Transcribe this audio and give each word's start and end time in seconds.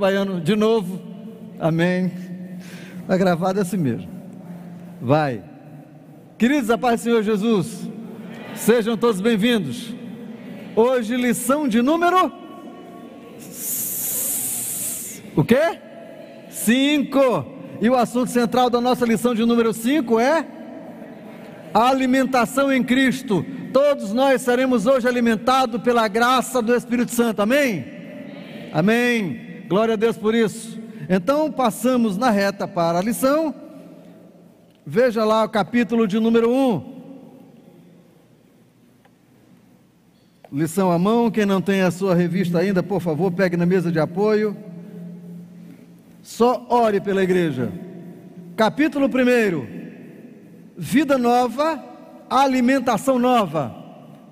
Baiano, 0.00 0.40
de 0.40 0.56
novo. 0.56 1.02
Amém. 1.60 2.10
Está 3.02 3.14
gravado 3.14 3.60
assim 3.60 3.76
mesmo. 3.76 4.08
Vai. 5.02 5.44
Queridos, 6.38 6.70
a 6.70 6.78
paz 6.78 7.00
do 7.00 7.04
Senhor 7.04 7.22
Jesus. 7.22 7.90
Sejam 8.54 8.96
todos 8.96 9.20
bem-vindos. 9.20 9.94
Hoje, 10.74 11.14
lição 11.14 11.68
de 11.68 11.82
número. 11.82 12.32
O 15.36 15.44
quê? 15.44 15.78
Cinco. 16.48 17.44
E 17.78 17.90
o 17.90 17.94
assunto 17.94 18.30
central 18.30 18.70
da 18.70 18.80
nossa 18.80 19.04
lição 19.04 19.34
de 19.34 19.44
número 19.44 19.74
cinco 19.74 20.18
é 20.18 20.46
a 21.74 21.90
alimentação 21.90 22.72
em 22.72 22.82
Cristo. 22.82 23.44
Todos 23.74 24.10
nós 24.14 24.40
seremos 24.40 24.86
hoje 24.86 25.06
alimentados 25.06 25.82
pela 25.82 26.08
graça 26.08 26.62
do 26.62 26.74
Espírito 26.74 27.12
Santo. 27.12 27.42
Amém? 27.42 27.84
Amém. 28.72 29.20
Amém. 29.20 29.51
Glória 29.72 29.94
a 29.94 29.96
Deus 29.96 30.18
por 30.18 30.34
isso. 30.34 30.78
Então, 31.08 31.50
passamos 31.50 32.18
na 32.18 32.28
reta 32.28 32.68
para 32.68 32.98
a 32.98 33.02
lição. 33.02 33.54
Veja 34.84 35.24
lá 35.24 35.44
o 35.44 35.48
capítulo 35.48 36.06
de 36.06 36.20
número 36.20 36.50
1. 36.52 36.92
Lição 40.52 40.92
à 40.92 40.98
mão, 40.98 41.30
quem 41.30 41.46
não 41.46 41.62
tem 41.62 41.80
a 41.80 41.90
sua 41.90 42.14
revista 42.14 42.58
ainda, 42.58 42.82
por 42.82 43.00
favor, 43.00 43.32
pegue 43.32 43.56
na 43.56 43.64
mesa 43.64 43.90
de 43.90 43.98
apoio. 43.98 44.54
Só 46.20 46.66
ore 46.68 47.00
pela 47.00 47.22
igreja. 47.22 47.72
Capítulo 48.54 49.06
1. 49.06 49.10
Vida 50.76 51.16
nova, 51.16 51.82
alimentação 52.28 53.18
nova. 53.18 53.74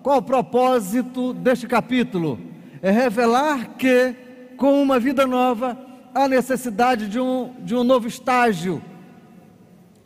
Qual 0.02 0.18
o 0.18 0.22
propósito 0.22 1.32
deste 1.32 1.66
capítulo? 1.66 2.38
É 2.82 2.90
revelar 2.90 3.76
que 3.78 4.28
com 4.60 4.82
uma 4.82 5.00
vida 5.00 5.26
nova, 5.26 5.74
há 6.14 6.28
necessidade 6.28 7.08
de 7.08 7.18
um, 7.18 7.50
de 7.60 7.74
um 7.74 7.82
novo 7.82 8.06
estágio, 8.06 8.82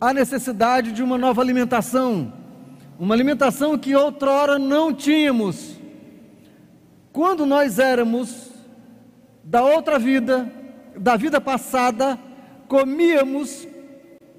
há 0.00 0.14
necessidade 0.14 0.92
de 0.92 1.02
uma 1.02 1.19
nova 1.19 1.42
alimentação, 1.42 2.33
uma 2.97 3.16
alimentação 3.16 3.77
que 3.77 3.97
outrora 3.97 4.56
não 4.56 4.94
tínhamos. 4.94 5.77
Quando 7.12 7.44
nós 7.44 7.80
éramos 7.80 8.52
da 9.42 9.60
outra 9.64 9.98
vida, 9.98 10.48
da 10.97 11.16
vida 11.16 11.41
passada, 11.41 12.16
comíamos 12.69 13.66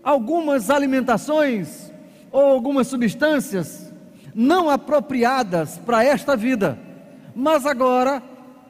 algumas 0.01 0.69
alimentações 0.69 1.91
ou 2.31 2.41
algumas 2.41 2.87
substâncias 2.87 3.93
não 4.33 4.69
apropriadas 4.69 5.77
para 5.79 6.05
esta 6.05 6.37
vida, 6.37 6.79
mas 7.35 7.65
agora, 7.65 8.23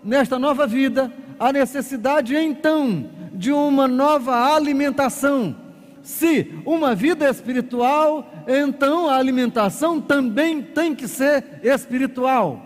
nesta 0.04 0.40
nova 0.40 0.66
vida, 0.66 1.12
a 1.40 1.52
necessidade 1.52 2.36
então 2.36 3.10
de 3.34 3.52
uma 3.52 3.88
nova 3.88 4.54
alimentação. 4.54 5.56
Se 6.02 6.54
uma 6.66 6.94
vida 6.94 7.30
espiritual, 7.30 8.32
então 8.48 9.10
a 9.10 9.18
alimentação 9.18 10.00
também 10.00 10.62
tem 10.62 10.94
que 10.94 11.08
ser 11.08 11.62
espiritual. 11.64 12.62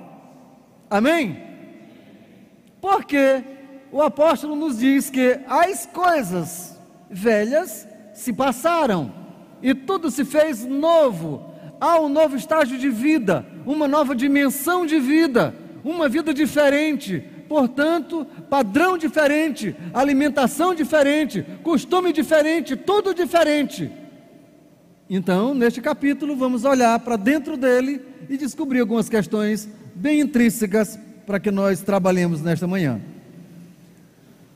Amém? 0.89 1.41
Porque 2.81 3.43
o 3.91 4.01
apóstolo 4.01 4.55
nos 4.55 4.79
diz 4.79 5.09
que 5.09 5.39
as 5.47 5.85
coisas 5.85 6.79
velhas 7.09 7.87
se 8.13 8.33
passaram 8.33 9.13
e 9.61 9.73
tudo 9.73 10.11
se 10.11 10.25
fez 10.25 10.65
novo. 10.65 11.49
Há 11.79 11.99
um 11.99 12.09
novo 12.09 12.35
estágio 12.35 12.77
de 12.77 12.89
vida, 12.89 13.45
uma 13.65 13.87
nova 13.87 14.13
dimensão 14.15 14.85
de 14.85 14.99
vida, 14.99 15.55
uma 15.83 16.09
vida 16.09 16.33
diferente, 16.33 17.23
portanto, 17.49 18.25
padrão 18.47 18.95
diferente, 18.95 19.75
alimentação 19.91 20.75
diferente, 20.75 21.43
costume 21.63 22.13
diferente, 22.13 22.75
tudo 22.77 23.11
diferente. 23.11 23.91
Então, 25.09 25.55
neste 25.55 25.81
capítulo, 25.81 26.35
vamos 26.35 26.63
olhar 26.63 26.99
para 26.99 27.15
dentro 27.15 27.57
dele 27.57 27.99
e 28.29 28.37
descobrir 28.37 28.79
algumas 28.79 29.09
questões 29.09 29.67
bem 29.95 30.19
intrínsecas 30.21 30.99
para 31.25 31.39
que 31.39 31.49
nós 31.49 31.81
trabalhemos 31.81 32.41
nesta 32.43 32.67
manhã. 32.67 33.01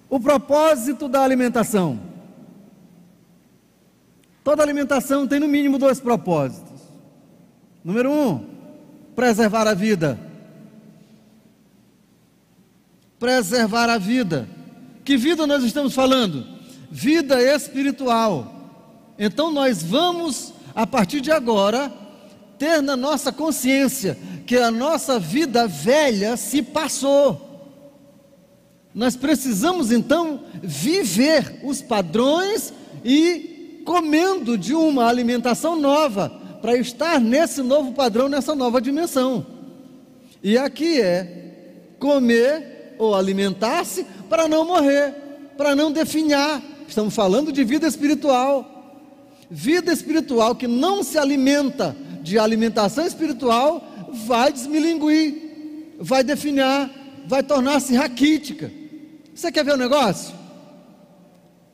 O 0.08 0.20
propósito 0.20 1.10
da 1.10 1.24
alimentação. 1.24 2.00
Toda 4.44 4.62
alimentação 4.62 5.26
tem 5.26 5.40
no 5.40 5.48
mínimo 5.48 5.80
dois 5.80 6.00
propósitos. 6.00 6.82
Número 7.84 8.12
um, 8.12 8.46
preservar 9.16 9.68
a 9.68 9.74
vida 9.74 10.33
preservar 13.24 13.90
a 13.90 13.98
vida. 13.98 14.50
Que 15.06 15.16
vida 15.16 15.48
nós 15.48 15.64
estamos 15.64 15.94
falando? 15.94 16.46
Vida 16.92 17.42
espiritual. 17.42 18.54
Então 19.18 19.50
nós 19.50 19.82
vamos, 19.82 20.54
a 20.76 20.86
partir 20.86 21.22
de 21.22 21.32
agora, 21.32 21.90
ter 22.60 22.82
na 22.82 22.98
nossa 22.98 23.32
consciência 23.32 24.18
que 24.46 24.58
a 24.58 24.70
nossa 24.70 25.20
vida 25.20 25.66
velha 25.66 26.36
se 26.36 26.62
passou. 26.62 27.72
Nós 28.94 29.16
precisamos 29.16 29.90
então 29.90 30.42
viver 30.62 31.62
os 31.64 31.82
padrões 31.82 32.74
e 33.06 33.82
comendo 33.86 34.58
de 34.58 34.74
uma 34.74 35.08
alimentação 35.08 35.80
nova, 35.80 36.30
para 36.62 36.76
estar 36.76 37.22
nesse 37.22 37.62
novo 37.62 37.94
padrão, 37.94 38.28
nessa 38.28 38.54
nova 38.54 38.82
dimensão. 38.82 39.46
E 40.44 40.58
aqui 40.58 41.00
é 41.00 41.96
comer 41.98 42.73
ou 42.98 43.16
alimentar-se 43.16 44.06
para 44.30 44.48
não 44.48 44.66
morrer, 44.66 45.14
para 45.58 45.76
não 45.76 45.92
definhar. 45.92 46.62
Estamos 46.88 47.14
falando 47.14 47.52
de 47.52 47.64
vida 47.64 47.88
espiritual. 47.88 48.70
Vida 49.50 49.92
espiritual 49.92 50.56
que 50.56 50.68
não 50.68 51.04
se 51.04 51.18
alimenta 51.18 51.96
de 52.22 52.40
alimentação 52.40 53.06
espiritual 53.06 53.84
vai 54.26 54.52
desmilinguir, 54.52 55.96
vai 56.00 56.24
definhar, 56.24 56.90
vai 57.28 57.44
tornar-se 57.44 57.96
raquítica. 57.96 58.72
Você 59.34 59.52
quer 59.52 59.66
ver 59.66 59.74
o 59.74 59.78
negócio? 59.78 60.34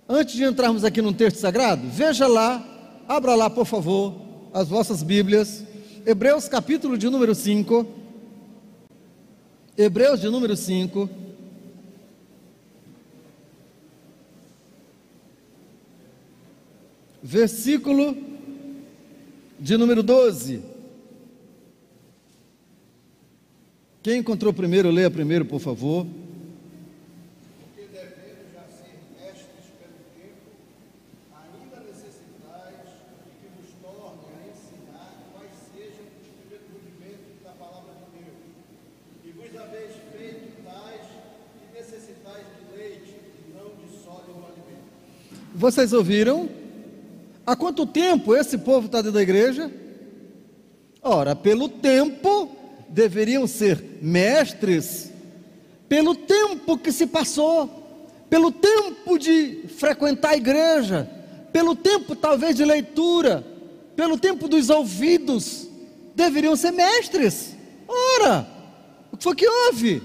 Antes 0.08 0.36
de 0.36 0.44
entrarmos 0.44 0.84
aqui 0.84 1.02
no 1.02 1.14
texto 1.14 1.38
sagrado, 1.38 1.84
veja 1.88 2.26
lá, 2.28 2.66
abra 3.08 3.36
lá, 3.36 3.50
por 3.50 3.66
favor, 3.66 4.16
as 4.54 4.68
vossas 4.68 5.04
Bíblias, 5.04 5.64
Hebreus 6.06 6.48
capítulo 6.48 6.98
de 6.98 7.10
número 7.10 7.36
5. 7.36 7.99
Hebreus 9.82 10.20
de 10.20 10.30
número 10.30 10.58
5. 10.58 11.10
Versículo 17.24 18.14
de 19.58 19.78
número 19.78 20.04
12. 20.04 20.62
Quem 24.04 24.18
encontrou 24.18 24.52
primeiro, 24.52 24.92
leia 24.92 25.10
primeiro, 25.10 25.46
por 25.46 25.62
favor. 25.62 26.06
Vocês 45.60 45.92
ouviram? 45.92 46.50
Há 47.46 47.56
quanto 47.56 47.86
tempo 47.86 48.36
esse 48.36 48.58
povo 48.58 48.86
está 48.86 49.00
dentro 49.00 49.14
da 49.14 49.22
igreja? 49.22 49.70
Ora, 51.02 51.36
pelo 51.36 51.68
tempo, 51.68 52.50
deveriam 52.88 53.46
ser 53.46 53.84
mestres, 54.02 55.12
pelo 55.88 56.16
tempo 56.16 56.78
que 56.78 56.92
se 56.92 57.08
passou, 57.08 57.68
pelo 58.30 58.52
tempo 58.52 59.18
de 59.18 59.66
frequentar 59.78 60.30
a 60.30 60.38
igreja, 60.38 61.10
pelo 61.52 61.76
tempo 61.76 62.16
talvez 62.16 62.56
de 62.56 62.64
leitura, 62.64 63.46
pelo 63.96 64.18
tempo 64.18 64.48
dos 64.48 64.70
ouvidos, 64.70 65.68
deveriam 66.16 66.56
ser 66.56 66.72
mestres. 66.72 67.56
Ora, 67.88 68.48
o 69.12 69.18
que 69.18 69.24
foi 69.24 69.36
que 69.36 69.48
houve? 69.48 70.02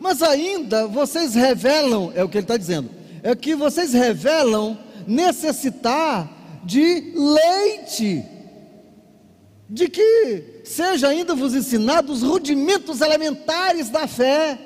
Mas 0.00 0.22
ainda 0.22 0.86
vocês 0.86 1.34
revelam, 1.34 2.10
é 2.16 2.24
o 2.24 2.28
que 2.28 2.38
ele 2.38 2.44
está 2.44 2.56
dizendo, 2.56 2.88
é 3.22 3.36
que 3.36 3.54
vocês 3.54 3.92
revelam 3.92 4.78
necessitar 5.06 6.60
de 6.64 7.12
leite, 7.14 8.24
de 9.68 9.88
que 9.90 10.62
seja 10.64 11.08
ainda 11.08 11.34
vos 11.34 11.54
ensinado 11.54 12.12
os 12.14 12.22
rudimentos 12.22 13.02
elementares 13.02 13.90
da 13.90 14.06
fé. 14.08 14.58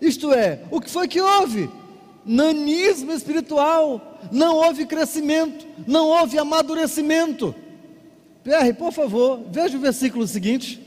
Isto 0.00 0.32
é, 0.32 0.60
o 0.70 0.80
que 0.80 0.90
foi 0.90 1.06
que 1.06 1.20
houve? 1.20 1.70
Nanismo 2.24 3.12
espiritual, 3.12 4.18
não 4.32 4.56
houve 4.56 4.86
crescimento, 4.86 5.66
não 5.86 6.08
houve 6.08 6.38
amadurecimento. 6.38 7.54
Pierre, 8.42 8.72
por 8.72 8.90
favor, 8.90 9.42
veja 9.50 9.76
o 9.76 9.80
versículo 9.80 10.26
seguinte. 10.26 10.85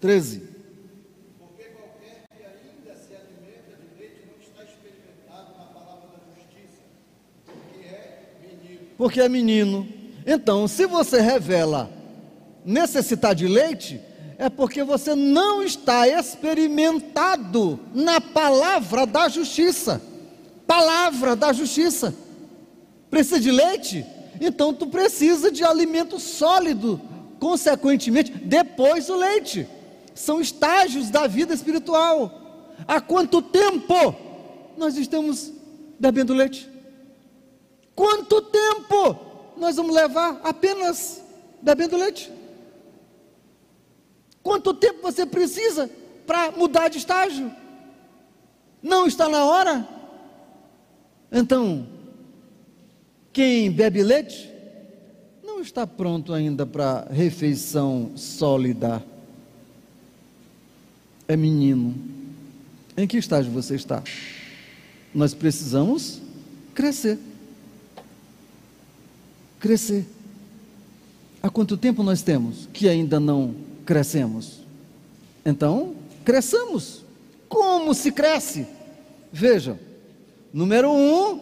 13. 0.00 0.42
Porque 1.38 1.64
qualquer 1.64 2.24
que 2.28 2.42
ainda 2.44 2.94
se 2.94 3.14
alimenta 3.14 3.76
de 3.76 3.98
leite 3.98 4.22
não 4.26 4.40
está 4.40 4.62
experimentado 4.64 5.58
na 5.58 5.64
palavra 5.64 6.08
da 6.08 6.18
justiça, 6.34 6.82
porque 7.46 7.84
é 7.84 8.28
menino. 8.40 8.80
Porque 8.96 9.20
é 9.20 9.28
menino. 9.28 9.88
Então, 10.26 10.68
se 10.68 10.86
você 10.86 11.20
revela 11.20 11.90
necessitar 12.64 13.34
de 13.34 13.48
leite, 13.48 14.00
é 14.36 14.48
porque 14.48 14.84
você 14.84 15.16
não 15.16 15.62
está 15.62 16.06
experimentado 16.06 17.80
na 17.92 18.20
palavra 18.20 19.04
da 19.04 19.28
justiça. 19.28 20.00
Palavra 20.66 21.34
da 21.34 21.52
justiça. 21.52 22.14
Precisa 23.10 23.40
de 23.40 23.50
leite? 23.50 24.06
Então 24.40 24.72
tu 24.72 24.86
precisa 24.86 25.50
de 25.50 25.64
alimento 25.64 26.20
sólido, 26.20 27.00
consequentemente, 27.40 28.30
depois 28.30 29.06
do 29.06 29.16
leite. 29.16 29.66
São 30.18 30.40
estágios 30.40 31.10
da 31.10 31.28
vida 31.28 31.54
espiritual. 31.54 32.74
Há 32.88 33.00
quanto 33.00 33.40
tempo 33.40 33.94
nós 34.76 34.96
estamos 34.96 35.52
bebendo 35.96 36.34
leite? 36.34 36.68
Quanto 37.94 38.42
tempo 38.42 39.16
nós 39.56 39.76
vamos 39.76 39.94
levar 39.94 40.40
apenas 40.42 41.22
bebendo 41.62 41.96
leite? 41.96 42.32
Quanto 44.42 44.74
tempo 44.74 45.02
você 45.02 45.24
precisa 45.24 45.88
para 46.26 46.50
mudar 46.50 46.88
de 46.88 46.98
estágio? 46.98 47.52
Não 48.82 49.06
está 49.06 49.28
na 49.28 49.44
hora? 49.44 49.88
Então, 51.30 51.86
quem 53.32 53.70
bebe 53.70 54.02
leite 54.02 54.52
não 55.44 55.60
está 55.60 55.86
pronto 55.86 56.32
ainda 56.34 56.66
para 56.66 57.06
refeição 57.08 58.10
sólida. 58.16 59.00
É 61.28 61.36
menino. 61.36 61.94
Em 62.96 63.06
que 63.06 63.18
estágio 63.18 63.52
você 63.52 63.74
está? 63.74 64.02
Nós 65.14 65.34
precisamos 65.34 66.20
crescer. 66.74 67.18
Crescer. 69.60 70.06
Há 71.42 71.50
quanto 71.50 71.76
tempo 71.76 72.02
nós 72.02 72.22
temos 72.22 72.68
que 72.72 72.88
ainda 72.88 73.20
não 73.20 73.54
crescemos? 73.84 74.60
Então, 75.44 75.94
cresçamos. 76.24 77.04
Como 77.48 77.94
se 77.94 78.10
cresce? 78.10 78.66
Veja, 79.32 79.78
número 80.52 80.90
um, 80.90 81.40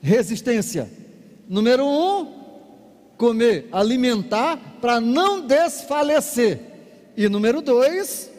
resistência. 0.00 0.90
Número 1.48 1.84
um, 1.84 2.32
comer, 3.16 3.68
alimentar 3.72 4.56
para 4.80 5.00
não 5.00 5.46
desfalecer. 5.46 6.60
E 7.16 7.28
número 7.28 7.60
dois, 7.60 8.31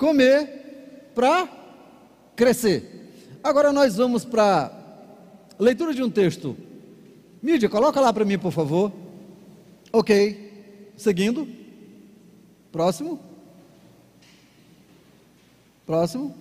comer 0.00 1.12
para 1.14 1.46
crescer. 2.34 3.38
Agora 3.44 3.70
nós 3.70 3.96
vamos 3.96 4.24
para 4.24 4.72
leitura 5.58 5.92
de 5.92 6.02
um 6.02 6.10
texto. 6.10 6.56
Mídia, 7.42 7.68
coloca 7.68 8.00
lá 8.00 8.10
para 8.10 8.24
mim, 8.24 8.38
por 8.38 8.50
favor. 8.50 8.90
Ok. 9.92 10.92
Seguindo. 10.96 11.46
Próximo. 12.72 13.20
Próximo. 15.84 16.34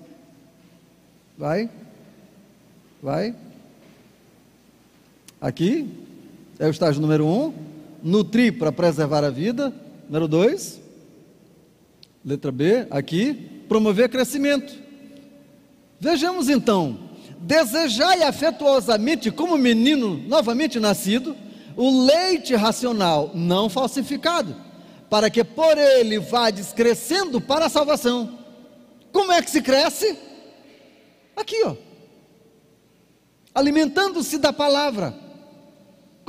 Vai. 1.38 1.70
Vai. 3.04 3.36
Aqui 5.42 6.06
é 6.58 6.66
o 6.66 6.72
estágio 6.72 7.02
número 7.02 7.26
um. 7.26 7.54
Nutrir 8.02 8.58
para 8.58 8.72
preservar 8.72 9.26
a 9.26 9.30
vida. 9.30 9.74
Número 10.06 10.30
dois. 10.30 10.80
Letra 12.24 12.51
B, 12.51 12.88
aqui. 12.89 13.63
Promover 13.68 14.10
crescimento. 14.10 14.74
Vejamos 16.00 16.50
então. 16.50 17.10
Desejai 17.39 18.24
afetuosamente, 18.24 19.31
como 19.31 19.57
menino 19.57 20.18
novamente 20.27 20.80
nascido, 20.80 21.36
o 21.75 22.06
leite 22.06 22.56
racional 22.56 23.31
não 23.33 23.69
falsificado, 23.69 24.56
para 25.10 25.30
que 25.30 25.44
por 25.44 25.77
ele 25.77 26.19
vá 26.19 26.51
crescendo 26.75 27.39
para 27.39 27.66
a 27.68 27.69
salvação. 27.69 28.39
Como 29.12 29.31
é 29.31 29.42
que 29.42 29.50
se 29.50 29.62
cresce? 29.62 30.18
Aqui, 31.36 31.62
ó. 31.65 31.75
Alimentando-se 33.56 34.38
da 34.38 34.51
palavra 34.51 35.30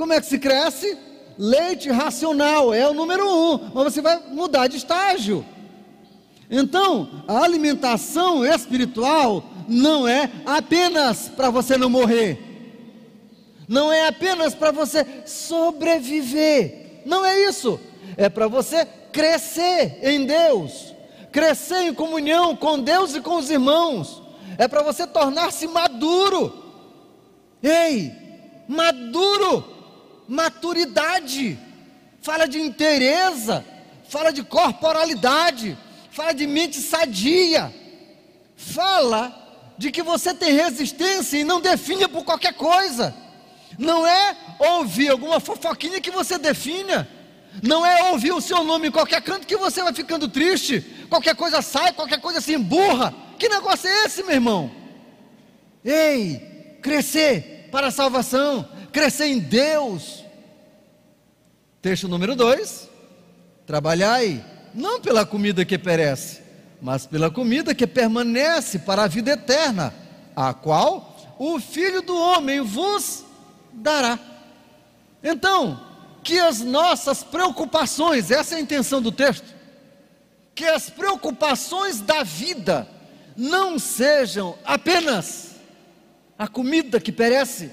como 0.01 0.13
é 0.13 0.19
que 0.19 0.25
se 0.25 0.39
cresce? 0.39 0.97
Leite 1.37 1.91
racional 1.91 2.73
é 2.73 2.89
o 2.89 2.93
número 2.93 3.23
um, 3.23 3.69
mas 3.71 3.93
você 3.93 4.01
vai 4.01 4.19
mudar 4.31 4.65
de 4.65 4.77
estágio. 4.77 5.45
Então, 6.51 7.23
a 7.29 7.39
alimentação 7.39 8.45
espiritual 8.45 9.45
não 9.69 10.05
é 10.05 10.29
apenas 10.45 11.29
para 11.29 11.49
você 11.49 11.77
não 11.77 11.89
morrer, 11.89 12.37
não 13.69 13.89
é 13.89 14.07
apenas 14.07 14.53
para 14.53 14.69
você 14.69 15.05
sobreviver, 15.25 17.03
não 17.05 17.25
é 17.25 17.39
isso, 17.47 17.79
é 18.17 18.27
para 18.27 18.49
você 18.49 18.85
crescer 19.13 19.99
em 20.03 20.25
Deus, 20.25 20.93
crescer 21.31 21.83
em 21.83 21.93
comunhão 21.93 22.53
com 22.53 22.77
Deus 22.77 23.15
e 23.15 23.21
com 23.21 23.37
os 23.37 23.49
irmãos, 23.49 24.21
é 24.57 24.67
para 24.67 24.83
você 24.83 25.07
tornar-se 25.07 25.65
maduro. 25.67 26.53
Ei, 27.63 28.11
maduro. 28.67 29.63
Maturidade, 30.27 31.59
fala 32.21 32.47
de 32.47 32.59
inteireza, 32.59 33.65
fala 34.07 34.31
de 34.31 34.43
corporalidade, 34.43 35.77
fala 36.11 36.33
de 36.33 36.45
mente 36.45 36.77
sadia, 36.77 37.73
fala 38.55 39.73
de 39.77 39.91
que 39.91 40.03
você 40.03 40.33
tem 40.33 40.53
resistência 40.53 41.37
e 41.37 41.43
não 41.43 41.59
define 41.59 42.07
por 42.07 42.23
qualquer 42.23 42.53
coisa. 42.53 43.15
Não 43.79 44.05
é 44.05 44.35
ouvir 44.59 45.09
alguma 45.09 45.39
fofoquinha 45.39 45.99
que 45.99 46.11
você 46.11 46.37
defina. 46.37 47.07
Não 47.63 47.85
é 47.85 48.11
ouvir 48.11 48.31
o 48.31 48.41
seu 48.41 48.63
nome 48.63 48.89
em 48.89 48.91
qualquer 48.91 49.21
canto 49.21 49.47
que 49.47 49.57
você 49.57 49.81
vai 49.81 49.93
ficando 49.93 50.27
triste. 50.27 50.81
Qualquer 51.09 51.35
coisa 51.35 51.61
sai, 51.61 51.91
qualquer 51.93 52.21
coisa 52.21 52.39
se 52.39 52.53
emburra. 52.53 53.13
Que 53.39 53.49
negócio 53.49 53.89
é 53.89 54.05
esse, 54.05 54.23
meu 54.23 54.35
irmão? 54.35 54.71
Ei, 55.83 56.77
crescer 56.81 57.69
para 57.71 57.87
a 57.87 57.91
salvação, 57.91 58.69
crescer 58.91 59.25
em 59.27 59.39
Deus, 59.39 60.21
Texto 61.81 62.07
número 62.07 62.35
2: 62.35 62.89
Trabalhai 63.65 64.45
não 64.73 65.01
pela 65.01 65.25
comida 65.25 65.65
que 65.65 65.77
perece, 65.77 66.41
mas 66.81 67.05
pela 67.05 67.29
comida 67.29 67.75
que 67.75 67.85
permanece 67.85 68.79
para 68.79 69.03
a 69.03 69.07
vida 69.07 69.31
eterna, 69.31 69.93
a 70.35 70.53
qual 70.53 71.35
o 71.37 71.59
Filho 71.59 72.01
do 72.01 72.15
Homem 72.15 72.61
vos 72.61 73.23
dará. 73.73 74.17
Então, 75.23 75.79
que 76.23 76.39
as 76.39 76.61
nossas 76.61 77.23
preocupações, 77.23 78.31
essa 78.31 78.55
é 78.55 78.57
a 78.57 78.61
intenção 78.61 79.01
do 79.01 79.11
texto, 79.11 79.53
que 80.53 80.65
as 80.65 80.89
preocupações 80.89 81.99
da 81.99 82.23
vida 82.23 82.87
não 83.35 83.79
sejam 83.79 84.57
apenas 84.63 85.51
a 86.37 86.47
comida 86.47 86.99
que 86.99 87.11
perece, 87.11 87.71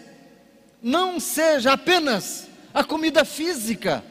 não 0.82 1.18
seja 1.18 1.72
apenas 1.72 2.46
a 2.72 2.84
comida 2.84 3.24
física, 3.24 4.04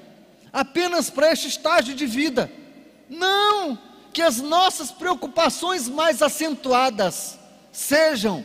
apenas 0.51 1.09
para 1.09 1.31
este 1.31 1.47
estágio 1.47 1.95
de 1.95 2.05
vida. 2.05 2.51
Não, 3.09 3.77
que 4.13 4.21
as 4.21 4.41
nossas 4.41 4.91
preocupações 4.91 5.87
mais 5.87 6.21
acentuadas 6.21 7.37
sejam 7.71 8.43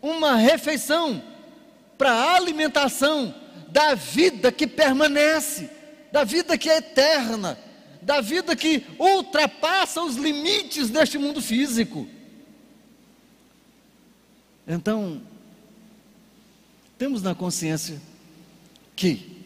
uma 0.00 0.36
refeição 0.36 1.22
para 1.96 2.12
a 2.12 2.36
alimentação 2.36 3.34
da 3.68 3.94
vida 3.94 4.52
que 4.52 4.66
permanece, 4.66 5.70
da 6.10 6.24
vida 6.24 6.58
que 6.58 6.68
é 6.68 6.78
eterna, 6.78 7.58
da 8.02 8.20
vida 8.20 8.54
que 8.54 8.84
ultrapassa 8.98 10.02
os 10.02 10.16
limites 10.16 10.90
deste 10.90 11.16
mundo 11.16 11.40
físico. 11.40 12.06
Então, 14.66 15.22
temos 16.98 17.22
na 17.22 17.34
consciência 17.34 18.00
que 18.94 19.44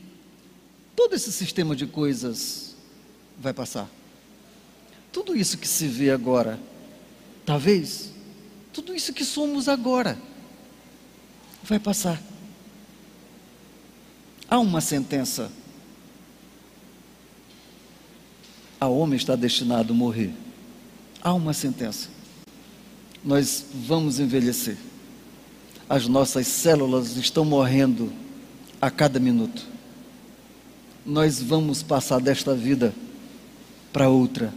todo 0.94 1.14
esse 1.14 1.30
sistema 1.32 1.76
de 1.76 1.86
coisas 1.86 2.74
vai 3.38 3.52
passar. 3.52 3.88
Tudo 5.16 5.34
isso 5.34 5.56
que 5.56 5.66
se 5.66 5.88
vê 5.88 6.10
agora, 6.10 6.60
talvez, 7.46 8.12
tudo 8.70 8.94
isso 8.94 9.14
que 9.14 9.24
somos 9.24 9.66
agora, 9.66 10.18
vai 11.64 11.78
passar. 11.78 12.20
Há 14.46 14.58
uma 14.58 14.82
sentença. 14.82 15.50
A 18.78 18.88
homem 18.88 19.16
está 19.16 19.34
destinado 19.34 19.94
a 19.94 19.96
morrer. 19.96 20.34
Há 21.22 21.32
uma 21.32 21.54
sentença. 21.54 22.10
Nós 23.24 23.64
vamos 23.72 24.20
envelhecer. 24.20 24.76
As 25.88 26.06
nossas 26.06 26.46
células 26.46 27.16
estão 27.16 27.42
morrendo 27.42 28.12
a 28.82 28.90
cada 28.90 29.18
minuto. 29.18 29.66
Nós 31.06 31.40
vamos 31.40 31.82
passar 31.82 32.20
desta 32.20 32.54
vida 32.54 32.94
para 33.94 34.10
outra. 34.10 34.52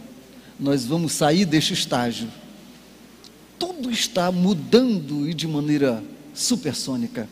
Nós 0.60 0.84
vamos 0.84 1.12
sair 1.12 1.46
deste 1.46 1.72
estágio. 1.72 2.28
Tudo 3.58 3.90
está 3.90 4.30
mudando 4.30 5.28
e 5.28 5.32
de 5.32 5.48
maneira 5.48 6.04
supersônica. 6.34 7.28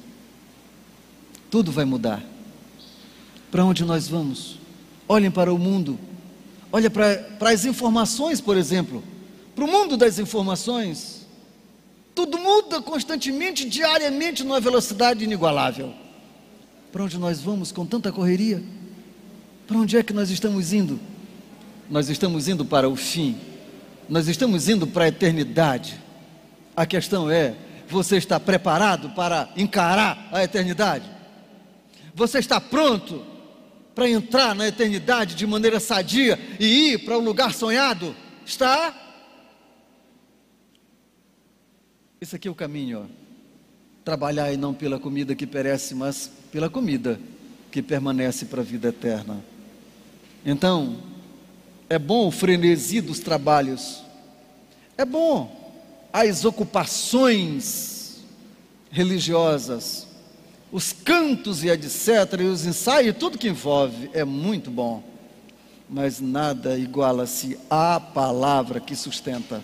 tudo 1.51 1.71
vai 1.71 1.85
mudar. 1.85 2.23
Para 3.51 3.65
onde 3.65 3.85
nós 3.85 4.09
vamos? 4.09 4.59
Olhem 5.09 5.31
para 5.31 5.53
o 5.53 5.59
mundo, 5.59 5.99
olhem 6.71 6.91
para, 6.91 7.17
para 7.39 7.51
as 7.51 7.65
informações, 7.65 8.41
por 8.41 8.57
exemplo, 8.57 9.03
para 9.55 9.65
o 9.65 9.69
mundo 9.69 9.97
das 9.97 10.19
informações. 10.19 11.27
Tudo 12.15 12.37
muda 12.37 12.83
constantemente, 12.83 13.67
diariamente, 13.67 14.45
numa 14.45 14.61
velocidade 14.61 15.25
inigualável. 15.25 15.95
Para 16.93 17.05
onde 17.05 17.17
nós 17.17 17.41
vamos 17.41 17.73
com 17.73 17.87
tanta 17.87 18.13
correria? 18.13 18.63
Para 19.67 19.79
onde 19.79 19.97
é 19.97 20.03
que 20.03 20.13
nós 20.13 20.29
estamos 20.31 20.73
indo? 20.73 21.01
Nós 21.91 22.09
estamos 22.09 22.49
indo 22.49 22.65
para 22.65 22.89
o 22.89 22.95
fim, 22.95 23.39
nós 24.09 24.29
estamos 24.29 24.69
indo 24.69 24.87
para 24.87 25.05
a 25.05 25.09
eternidade. 25.09 25.99
A 26.77 26.85
questão 26.85 27.31
é: 27.31 27.55
você 27.89 28.17
está 28.17 28.39
preparado 28.39 29.11
para 29.11 29.49
encarar 29.57 30.29
a 30.31 30.45
eternidade? 30.45 31.05
Você 32.15 32.39
está 32.39 32.61
pronto 32.61 33.25
para 33.95 34.09
entrar 34.09 34.55
na 34.55 34.69
eternidade 34.69 35.35
de 35.35 35.47
maneira 35.47 35.81
sadia 35.81 36.39
e 36.61 36.93
ir 36.93 36.99
para 37.05 37.17
o 37.17 37.21
um 37.21 37.25
lugar 37.25 37.55
sonhado? 37.55 38.15
Está? 38.45 38.95
Esse 42.21 42.37
aqui 42.37 42.49
é 42.49 42.51
o 42.51 42.55
caminho, 42.55 43.05
ó. 43.05 43.19
Trabalhar 44.05 44.53
e 44.53 44.57
não 44.57 44.75
pela 44.75 44.99
comida 44.99 45.35
que 45.35 45.47
perece, 45.47 45.95
mas 45.95 46.31
pela 46.51 46.69
comida 46.69 47.21
que 47.71 47.83
permanece 47.83 48.47
para 48.47 48.61
a 48.61 48.65
vida 48.65 48.89
eterna. 48.89 49.43
Então, 50.45 50.97
é 51.89 51.99
bom 51.99 52.29
o 52.29 52.31
frenesi 52.31 53.01
dos 53.01 53.19
trabalhos, 53.21 54.03
é 54.97 55.05
bom 55.05 55.57
as 56.13 56.45
ocupações 56.45 58.19
religiosas, 58.91 60.07
os 60.71 60.93
cantos 60.93 61.65
e 61.65 61.69
etc., 61.69 62.41
e 62.41 62.45
os 62.45 62.67
ensaios, 62.67 63.17
tudo 63.17 63.39
que 63.39 63.49
envolve 63.49 64.11
é 64.13 64.25
muito 64.25 64.71
bom, 64.71 65.03
mas 65.89 66.21
nada 66.21 66.79
iguala-se 66.79 67.59
à 67.71 67.99
palavra 67.99 68.81
que 68.81 68.95
sustenta. 68.95 69.63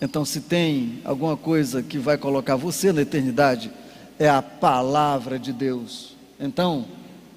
Então, 0.00 0.24
se 0.24 0.40
tem 0.40 1.00
alguma 1.04 1.36
coisa 1.36 1.82
que 1.82 1.96
vai 1.96 2.18
colocar 2.18 2.56
você 2.56 2.92
na 2.92 3.02
eternidade, 3.02 3.70
é 4.18 4.28
a 4.28 4.42
palavra 4.42 5.38
de 5.38 5.52
Deus. 5.52 6.16
Então, 6.40 6.86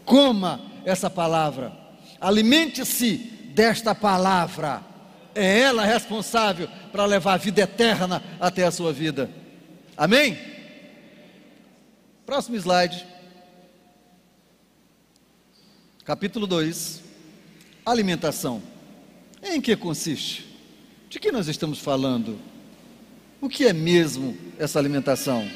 coma 0.03 0.59
essa 0.83 1.09
palavra, 1.09 1.71
alimente-se 2.19 3.34
desta 3.55 3.95
palavra, 3.95 4.83
é 5.33 5.61
ela 5.61 5.85
responsável 5.85 6.67
para 6.91 7.05
levar 7.05 7.35
a 7.35 7.37
vida 7.37 7.61
eterna 7.61 8.21
até 8.37 8.65
a 8.65 8.71
sua 8.71 8.91
vida. 8.91 9.31
Amém? 9.95 10.37
Próximo 12.25 12.57
slide. 12.57 13.05
Capítulo 16.03 16.45
2. 16.45 17.01
Alimentação. 17.85 18.61
Em 19.41 19.61
que 19.61 19.75
consiste? 19.77 20.45
De 21.09 21.17
que 21.17 21.31
nós 21.31 21.47
estamos 21.47 21.79
falando? 21.79 22.37
O 23.39 23.47
que 23.47 23.65
é 23.65 23.71
mesmo 23.71 24.37
essa 24.59 24.79
alimentação? 24.79 25.49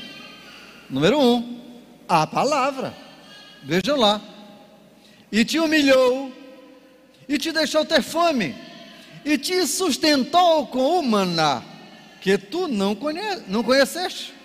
Número 0.90 1.20
um, 1.20 1.60
a 2.08 2.26
palavra. 2.26 2.96
Vejam 3.64 3.98
lá. 3.98 4.22
E 5.32 5.44
te 5.44 5.60
humilhou, 5.60 6.32
e 7.30 7.38
te 7.38 7.54
deixou 7.54 7.86
ter 7.86 8.02
fome, 8.02 8.54
e 9.24 9.38
te 9.38 9.66
sustentou 9.66 10.68
com 10.68 11.00
o 11.00 11.04
maná, 11.04 11.64
que 12.20 12.38
tu 12.38 12.68
não, 12.68 12.94
conhe 12.94 13.22
não 13.48 13.64
conheceste 13.64 14.40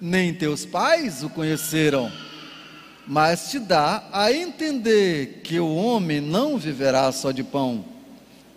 nem 0.00 0.32
teus 0.32 0.64
pais 0.64 1.22
o 1.22 1.28
conheceram, 1.28 2.10
mas 3.06 3.50
te 3.50 3.58
dá 3.58 4.08
a 4.12 4.32
entender 4.32 5.42
que 5.44 5.60
o 5.60 5.74
homem 5.74 6.20
não 6.20 6.56
viverá 6.56 7.12
só 7.12 7.30
de 7.30 7.44
pão, 7.44 7.84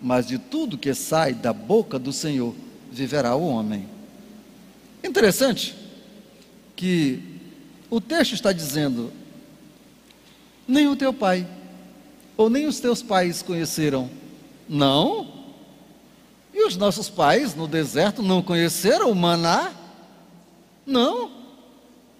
mas 0.01 0.25
de 0.25 0.37
tudo 0.37 0.77
que 0.77 0.93
sai 0.93 1.33
da 1.33 1.51
boca 1.51 1.99
do 1.99 2.13
Senhor 2.13 2.55
viverá 2.91 3.35
o 3.35 3.45
homem. 3.45 3.87
Interessante 5.03 5.75
que 6.75 7.21
o 7.89 7.99
texto 7.99 8.33
está 8.33 8.53
dizendo: 8.53 9.11
nem 10.67 10.87
o 10.87 10.95
teu 10.95 11.11
pai, 11.11 11.45
ou 12.43 12.49
nem 12.49 12.65
os 12.65 12.79
teus 12.79 13.01
pais 13.01 13.41
conheceram. 13.41 14.09
Não. 14.67 15.45
E 16.53 16.65
os 16.65 16.75
nossos 16.75 17.09
pais 17.09 17.55
no 17.55 17.67
deserto 17.67 18.21
não 18.21 18.43
conheceram 18.43 19.09
o 19.09 19.15
maná? 19.15 19.71
Não. 20.85 21.31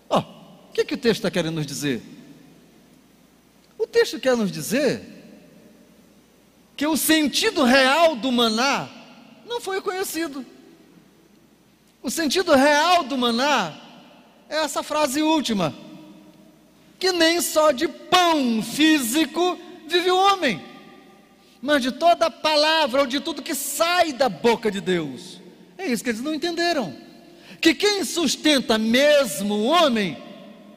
Oh, 0.09 0.19
o 0.19 0.73
que, 0.73 0.85
que 0.85 0.93
o 0.93 0.97
texto 0.97 1.19
está 1.19 1.29
querendo 1.29 1.55
nos 1.55 1.65
dizer? 1.65 2.01
O 3.77 3.85
texto 3.85 4.17
quer 4.17 4.37
nos 4.37 4.49
dizer 4.49 5.01
que 6.77 6.87
o 6.87 6.95
sentido 6.95 7.65
real 7.65 8.15
do 8.15 8.31
maná 8.31 8.89
não 9.45 9.59
foi 9.59 9.81
conhecido. 9.81 10.45
O 12.01 12.09
sentido 12.09 12.55
real 12.55 13.03
do 13.03 13.17
maná 13.17 13.77
é 14.49 14.55
essa 14.59 14.81
frase 14.81 15.21
última: 15.21 15.75
que 16.97 17.11
nem 17.11 17.41
só 17.41 17.71
de 17.71 17.89
pão 17.89 18.63
físico 18.63 19.59
vive 19.87 20.11
o 20.11 20.17
homem, 20.17 20.61
mas 21.61 21.81
de 21.81 21.91
toda 21.91 22.29
palavra 22.29 23.01
ou 23.01 23.07
de 23.07 23.19
tudo 23.19 23.41
que 23.41 23.55
sai 23.55 24.13
da 24.13 24.29
boca 24.29 24.69
de 24.69 24.81
Deus. 24.81 25.41
É 25.77 25.87
isso 25.87 26.03
que 26.03 26.09
eles 26.09 26.21
não 26.21 26.33
entenderam 26.33 27.03
que 27.63 27.73
quem 27.73 28.03
sustenta 28.03 28.77
mesmo 28.77 29.53
o 29.53 29.63
homem 29.67 30.17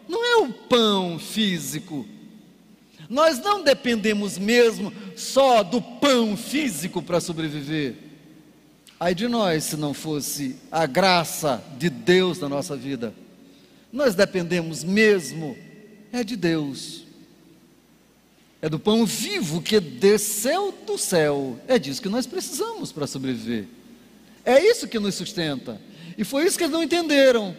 não 0.09 0.25
é 0.25 0.37
o 0.37 0.53
pão 0.53 1.19
físico. 1.19 2.07
Nós 3.09 3.41
não 3.41 3.63
dependemos 3.63 4.39
mesmo 4.39 4.93
só 5.17 5.65
do 5.65 5.83
pão 5.83 6.37
físico 6.37 7.03
para 7.03 7.19
sobreviver. 7.19 7.97
Ai 9.01 9.17
de 9.17 9.27
nós 9.27 9.65
se 9.65 9.77
não 9.77 9.93
fosse 9.93 10.57
a 10.71 10.87
graça 10.87 11.63
de 11.77 11.91
Deus 11.91 12.39
na 12.39 12.49
nossa 12.49 12.77
vida. 12.77 13.13
Nós 13.93 14.15
dependemos 14.15 14.85
mesmo 14.85 15.57
é 16.13 16.23
de 16.23 16.37
Deus. 16.37 17.06
É 18.61 18.69
do 18.69 18.79
pão 18.79 19.05
vivo 19.05 19.61
que 19.61 19.79
desceu 19.79 20.73
do 20.87 20.97
céu. 20.97 21.61
É 21.69 21.79
disso 21.79 22.01
que 22.01 22.09
nós 22.09 22.27
precisamos 22.27 22.91
para 22.91 23.07
sobreviver. 23.07 23.67
É 24.45 24.63
isso 24.63 24.89
que 24.89 24.99
nos 24.99 25.15
sustenta. 25.15 25.81
E 26.17 26.25
foi 26.25 26.47
isso 26.47 26.57
que 26.57 26.65
eles 26.65 26.73
não 26.73 26.83
entenderam. 26.83 27.55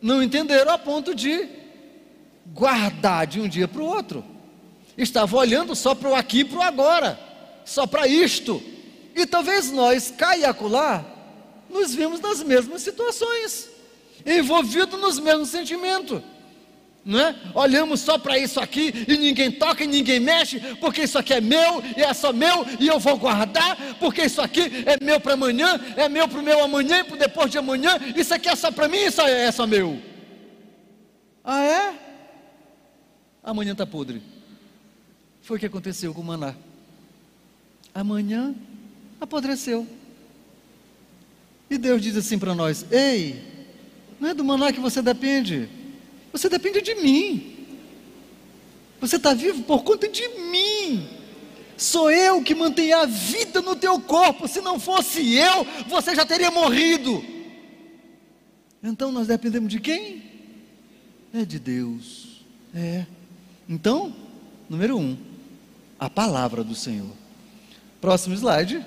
Não 0.00 0.22
entenderam 0.22 0.70
a 0.70 0.78
ponto 0.78 1.14
de 1.14 1.48
guardar 2.52 3.26
de 3.26 3.40
um 3.40 3.48
dia 3.48 3.66
para 3.66 3.82
o 3.82 3.86
outro. 3.86 4.24
Estava 4.96 5.36
olhando 5.36 5.74
só 5.74 5.94
para 5.94 6.10
o 6.10 6.14
aqui 6.14 6.40
e 6.40 6.44
para 6.44 6.58
o 6.58 6.62
agora, 6.62 7.18
só 7.64 7.86
para 7.86 8.06
isto. 8.06 8.62
E 9.16 9.26
talvez 9.26 9.72
nós, 9.72 10.12
cá 10.16 10.36
e 10.36 10.44
acolá, 10.44 11.04
nos 11.68 11.94
vimos 11.94 12.20
nas 12.20 12.42
mesmas 12.42 12.82
situações, 12.82 13.68
envolvidos 14.24 15.00
nos 15.00 15.18
mesmos 15.18 15.48
sentimentos 15.48 16.22
não 17.04 17.20
é? 17.20 17.34
Olhamos 17.54 18.00
só 18.00 18.18
para 18.18 18.38
isso 18.38 18.58
aqui 18.58 19.04
e 19.06 19.18
ninguém 19.18 19.52
toca 19.52 19.84
e 19.84 19.86
ninguém 19.86 20.18
mexe, 20.18 20.58
porque 20.80 21.02
isso 21.02 21.18
aqui 21.18 21.34
é 21.34 21.40
meu 21.40 21.82
e 21.96 22.02
é 22.02 22.14
só 22.14 22.32
meu 22.32 22.66
e 22.80 22.86
eu 22.86 22.98
vou 22.98 23.18
guardar, 23.18 23.76
porque 24.00 24.22
isso 24.22 24.40
aqui 24.40 24.62
é 24.86 25.02
meu 25.04 25.20
para 25.20 25.34
amanhã, 25.34 25.78
é 25.96 26.08
meu 26.08 26.26
para 26.26 26.40
o 26.40 26.42
meu 26.42 26.62
amanhã 26.62 27.00
e 27.00 27.04
para 27.04 27.16
depois 27.16 27.50
de 27.50 27.58
amanhã, 27.58 27.98
isso 28.16 28.32
aqui 28.32 28.48
é 28.48 28.56
só 28.56 28.70
para 28.70 28.88
mim, 28.88 28.98
isso 28.98 29.20
é 29.20 29.52
só 29.52 29.66
meu. 29.66 30.00
Ah 31.44 31.62
é? 31.62 31.94
Amanhã 33.42 33.72
está 33.72 33.86
podre. 33.86 34.22
Foi 35.42 35.58
o 35.58 35.60
que 35.60 35.66
aconteceu 35.66 36.14
com 36.14 36.22
o 36.22 36.24
maná. 36.24 36.54
Amanhã 37.94 38.54
apodreceu. 39.20 39.86
E 41.68 41.76
Deus 41.76 42.00
diz 42.00 42.16
assim 42.16 42.38
para 42.38 42.54
nós: 42.54 42.86
Ei, 42.90 43.42
não 44.18 44.30
é 44.30 44.34
do 44.34 44.42
maná 44.42 44.72
que 44.72 44.80
você 44.80 45.02
depende. 45.02 45.68
Você 46.34 46.48
depende 46.48 46.82
de 46.82 46.96
mim. 46.96 47.54
Você 49.00 49.14
está 49.14 49.32
vivo 49.32 49.62
por 49.62 49.84
conta 49.84 50.08
de 50.08 50.26
mim. 50.50 51.08
Sou 51.76 52.10
eu 52.10 52.42
que 52.42 52.56
mantenho 52.56 52.98
a 52.98 53.06
vida 53.06 53.62
no 53.62 53.76
teu 53.76 54.00
corpo. 54.00 54.48
Se 54.48 54.60
não 54.60 54.80
fosse 54.80 55.36
eu, 55.36 55.64
você 55.86 56.12
já 56.12 56.26
teria 56.26 56.50
morrido. 56.50 57.24
Então 58.82 59.12
nós 59.12 59.28
dependemos 59.28 59.70
de 59.70 59.78
quem? 59.78 60.24
É 61.32 61.44
de 61.44 61.60
Deus. 61.60 62.44
É. 62.74 63.06
Então, 63.68 64.12
número 64.68 64.98
um, 64.98 65.16
a 66.00 66.10
palavra 66.10 66.64
do 66.64 66.74
Senhor. 66.74 67.12
Próximo 68.00 68.34
slide. 68.34 68.84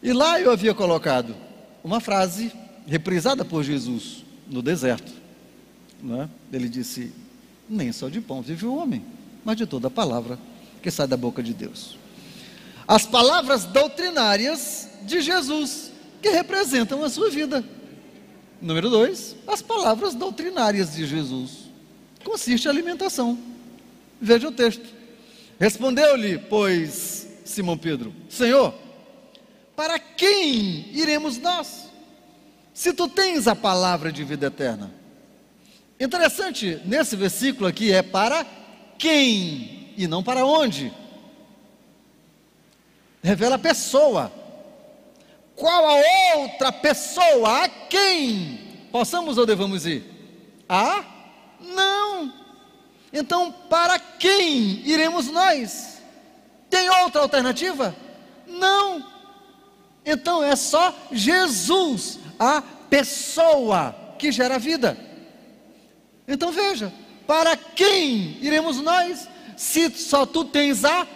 E 0.00 0.12
lá 0.12 0.40
eu 0.40 0.52
havia 0.52 0.72
colocado 0.72 1.34
uma 1.82 1.98
frase 1.98 2.52
reprisada 2.86 3.44
por 3.44 3.64
Jesus 3.64 4.24
no 4.48 4.62
deserto. 4.62 5.12
Né? 6.02 6.28
Ele 6.52 6.68
disse: 6.68 7.12
Nem 7.68 7.92
só 7.92 8.08
de 8.08 8.20
pão 8.20 8.42
vive 8.42 8.66
o 8.66 8.76
homem, 8.76 9.04
mas 9.44 9.56
de 9.56 9.66
toda 9.66 9.88
a 9.88 9.90
palavra 9.90 10.38
que 10.82 10.90
sai 10.90 11.06
da 11.06 11.16
boca 11.16 11.42
de 11.42 11.52
Deus. 11.52 11.98
As 12.86 13.04
palavras 13.04 13.64
doutrinárias 13.64 14.88
de 15.02 15.20
Jesus, 15.20 15.90
que 16.22 16.28
representam 16.28 17.02
a 17.02 17.10
sua 17.10 17.30
vida. 17.30 17.64
Número 18.60 18.88
dois, 18.88 19.36
as 19.46 19.60
palavras 19.60 20.14
doutrinárias 20.14 20.94
de 20.94 21.06
Jesus. 21.06 21.66
Consiste 22.24 22.68
a 22.68 22.70
alimentação. 22.70 23.38
Veja 24.20 24.48
o 24.48 24.52
texto. 24.52 24.86
Respondeu-lhe, 25.58 26.38
pois, 26.38 27.28
Simão 27.44 27.76
Pedro: 27.76 28.14
Senhor, 28.28 28.74
para 29.74 29.98
quem 29.98 30.90
iremos 30.92 31.38
nós? 31.38 31.85
Se 32.76 32.92
tu 32.92 33.08
tens 33.08 33.48
a 33.48 33.56
palavra 33.56 34.12
de 34.12 34.22
vida 34.22 34.48
eterna. 34.48 34.92
Interessante, 35.98 36.78
nesse 36.84 37.16
versículo 37.16 37.66
aqui 37.66 37.90
é 37.90 38.02
para 38.02 38.44
quem 38.98 39.94
e 39.96 40.06
não 40.06 40.22
para 40.22 40.44
onde. 40.44 40.92
Revela 43.22 43.54
a 43.54 43.58
pessoa. 43.58 44.30
Qual 45.54 45.88
a 45.88 46.36
outra 46.36 46.70
pessoa 46.70 47.64
a 47.64 47.66
quem 47.66 48.58
possamos 48.92 49.38
ou 49.38 49.46
devamos 49.46 49.86
ir? 49.86 50.04
A? 50.68 51.02
Não. 51.58 52.30
Então, 53.10 53.50
para 53.70 53.98
quem 53.98 54.86
iremos 54.86 55.28
nós? 55.28 56.02
Tem 56.68 56.90
outra 56.90 57.22
alternativa? 57.22 57.96
Não. 58.46 59.02
Então 60.04 60.44
é 60.44 60.54
só 60.54 60.94
Jesus, 61.10 62.20
a 62.38 62.62
pessoa 62.88 63.94
que 64.18 64.32
gera 64.32 64.58
vida. 64.58 64.96
Então 66.26 66.50
veja, 66.50 66.92
para 67.26 67.56
quem 67.56 68.38
iremos 68.40 68.80
nós, 68.80 69.28
se 69.56 69.90
só 69.90 70.26
tu 70.26 70.44
tens 70.44 70.84
a 70.84 71.06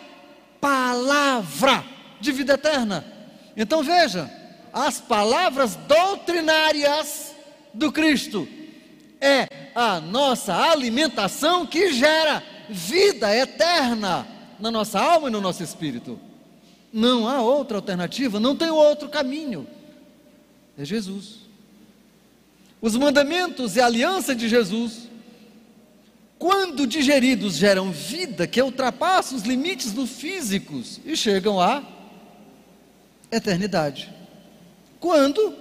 palavra 0.60 1.84
de 2.20 2.32
vida 2.32 2.54
eterna? 2.54 3.04
Então 3.56 3.82
veja, 3.82 4.30
as 4.72 5.00
palavras 5.00 5.76
doutrinárias 5.76 7.34
do 7.74 7.90
Cristo 7.90 8.48
é 9.20 9.48
a 9.74 10.00
nossa 10.00 10.54
alimentação 10.54 11.66
que 11.66 11.92
gera 11.92 12.42
vida 12.68 13.34
eterna 13.34 14.26
na 14.58 14.70
nossa 14.70 15.00
alma 15.00 15.28
e 15.28 15.32
no 15.32 15.40
nosso 15.40 15.62
espírito. 15.62 16.18
Não 16.92 17.28
há 17.28 17.40
outra 17.40 17.78
alternativa, 17.78 18.40
não 18.40 18.56
tem 18.56 18.70
outro 18.70 19.08
caminho. 19.08 19.66
É 20.80 20.84
Jesus. 20.87 21.40
Os 22.80 22.96
mandamentos 22.96 23.76
e 23.76 23.82
a 23.82 23.84
aliança 23.84 24.34
de 24.34 24.49
Jesus, 24.49 25.10
quando 26.38 26.87
digeridos, 26.87 27.56
geram 27.56 27.92
vida 27.92 28.46
que 28.46 28.62
ultrapassa 28.62 29.34
os 29.34 29.42
limites 29.42 29.92
do 29.92 30.06
físicos 30.06 30.99
e 31.04 31.14
chegam 31.14 31.60
à 31.60 31.82
eternidade. 33.30 34.10
Quando? 34.99 35.54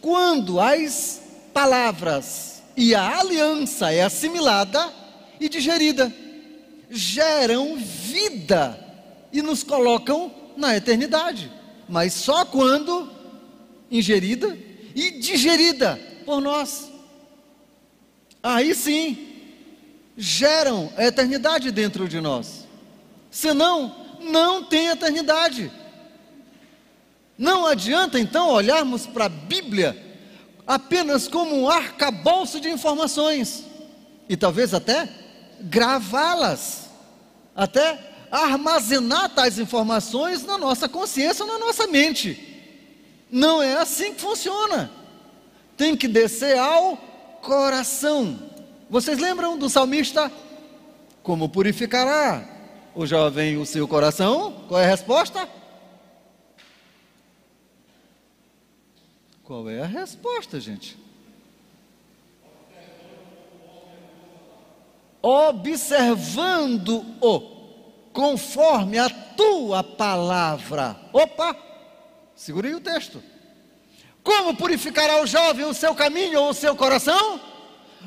Quando 0.00 0.60
as 0.60 1.20
palavras 1.52 2.62
e 2.76 2.94
a 2.94 3.18
aliança 3.18 3.92
é 3.92 4.04
assimilada 4.04 4.92
e 5.40 5.48
digerida, 5.48 6.14
geram 6.88 7.76
vida 7.78 8.78
e 9.32 9.42
nos 9.42 9.64
colocam 9.64 10.32
na 10.56 10.76
eternidade, 10.76 11.50
mas 11.88 12.12
só 12.12 12.44
quando 12.44 13.15
ingerida 13.90 14.56
e 14.94 15.12
digerida 15.12 16.00
por 16.24 16.40
nós. 16.40 16.90
Aí 18.42 18.74
sim, 18.74 19.18
geram 20.16 20.92
a 20.96 21.04
eternidade 21.04 21.70
dentro 21.70 22.08
de 22.08 22.20
nós. 22.20 22.66
Senão, 23.30 23.94
não 24.20 24.64
tem 24.64 24.88
eternidade. 24.88 25.70
Não 27.36 27.66
adianta 27.66 28.18
então 28.18 28.48
olharmos 28.48 29.06
para 29.06 29.26
a 29.26 29.28
Bíblia 29.28 30.02
apenas 30.66 31.28
como 31.28 31.54
um 31.54 31.68
arcabouço 31.68 32.60
de 32.60 32.68
informações 32.68 33.64
e 34.28 34.36
talvez 34.36 34.74
até 34.74 35.08
gravá-las, 35.60 36.90
até 37.54 37.98
armazenar 38.30 39.28
tais 39.28 39.58
informações 39.58 40.44
na 40.44 40.58
nossa 40.58 40.88
consciência, 40.88 41.44
na 41.44 41.58
nossa 41.58 41.86
mente. 41.86 42.55
Não 43.30 43.62
é 43.62 43.76
assim 43.76 44.14
que 44.14 44.20
funciona. 44.20 44.90
Tem 45.76 45.96
que 45.96 46.08
descer 46.08 46.58
ao 46.58 46.96
coração. 47.42 48.50
Vocês 48.88 49.18
lembram 49.18 49.58
do 49.58 49.68
salmista? 49.68 50.30
Como 51.22 51.48
purificará 51.48 52.48
o 52.94 53.04
jovem 53.04 53.56
o 53.56 53.66
seu 53.66 53.88
coração? 53.88 54.64
Qual 54.68 54.80
é 54.80 54.84
a 54.84 54.90
resposta? 54.90 55.48
Qual 59.42 59.68
é 59.68 59.80
a 59.80 59.86
resposta, 59.86 60.60
gente? 60.60 60.96
Observando-o 65.20 67.40
conforme 68.12 68.98
a 68.98 69.10
tua 69.10 69.84
palavra. 69.84 70.96
Opa! 71.12 71.65
Segurei 72.36 72.74
o 72.74 72.80
texto. 72.80 73.20
Como 74.22 74.56
purificará 74.56 75.20
o 75.20 75.26
jovem 75.26 75.64
o 75.64 75.74
seu 75.74 75.94
caminho 75.94 76.40
ou 76.40 76.50
o 76.50 76.54
seu 76.54 76.76
coração? 76.76 77.40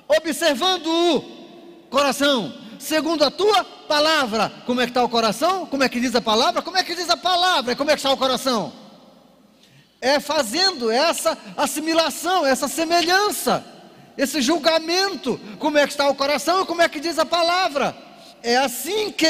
Observando 0.08 0.88
o 0.88 1.88
coração, 1.90 2.54
segundo 2.80 3.26
a 3.26 3.32
tua 3.32 3.64
palavra. 3.64 4.52
Como 4.66 4.80
é 4.80 4.86
que 4.86 4.92
está 4.92 5.04
o 5.04 5.10
coração? 5.10 5.66
Como 5.66 5.84
é 5.84 5.90
que 5.90 6.00
diz 6.00 6.16
a 6.16 6.22
palavra? 6.22 6.62
Como 6.62 6.78
é 6.78 6.84
que 6.84 6.96
diz 6.96 7.10
a 7.10 7.18
palavra? 7.18 7.76
Como 7.76 7.90
é 7.90 7.94
que 7.94 8.00
está 8.00 8.12
o 8.12 8.18
coração? 8.18 8.72
é 10.02 10.20
fazendo 10.20 10.90
essa 10.90 11.38
assimilação, 11.58 12.46
essa 12.46 12.68
semelhança, 12.68 13.64
esse 14.18 14.42
julgamento, 14.42 15.40
como 15.60 15.78
é 15.78 15.86
que 15.86 15.94
está 15.94 16.08
o 16.10 16.16
coração 16.16 16.66
como 16.66 16.82
é 16.82 16.90
que 16.90 17.00
diz 17.00 17.20
a 17.20 17.26
palavra. 17.26 17.96
É 18.42 18.58
assim 18.58 19.12
que 19.12 19.28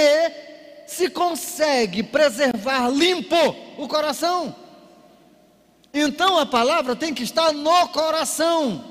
se 0.87 1.09
consegue 1.09 2.03
preservar 2.03 2.89
limpo 2.89 3.35
o 3.77 3.87
coração. 3.87 4.55
Então 5.93 6.37
a 6.37 6.45
palavra 6.45 6.95
tem 6.95 7.13
que 7.13 7.23
estar 7.23 7.51
no 7.51 7.87
coração, 7.89 8.83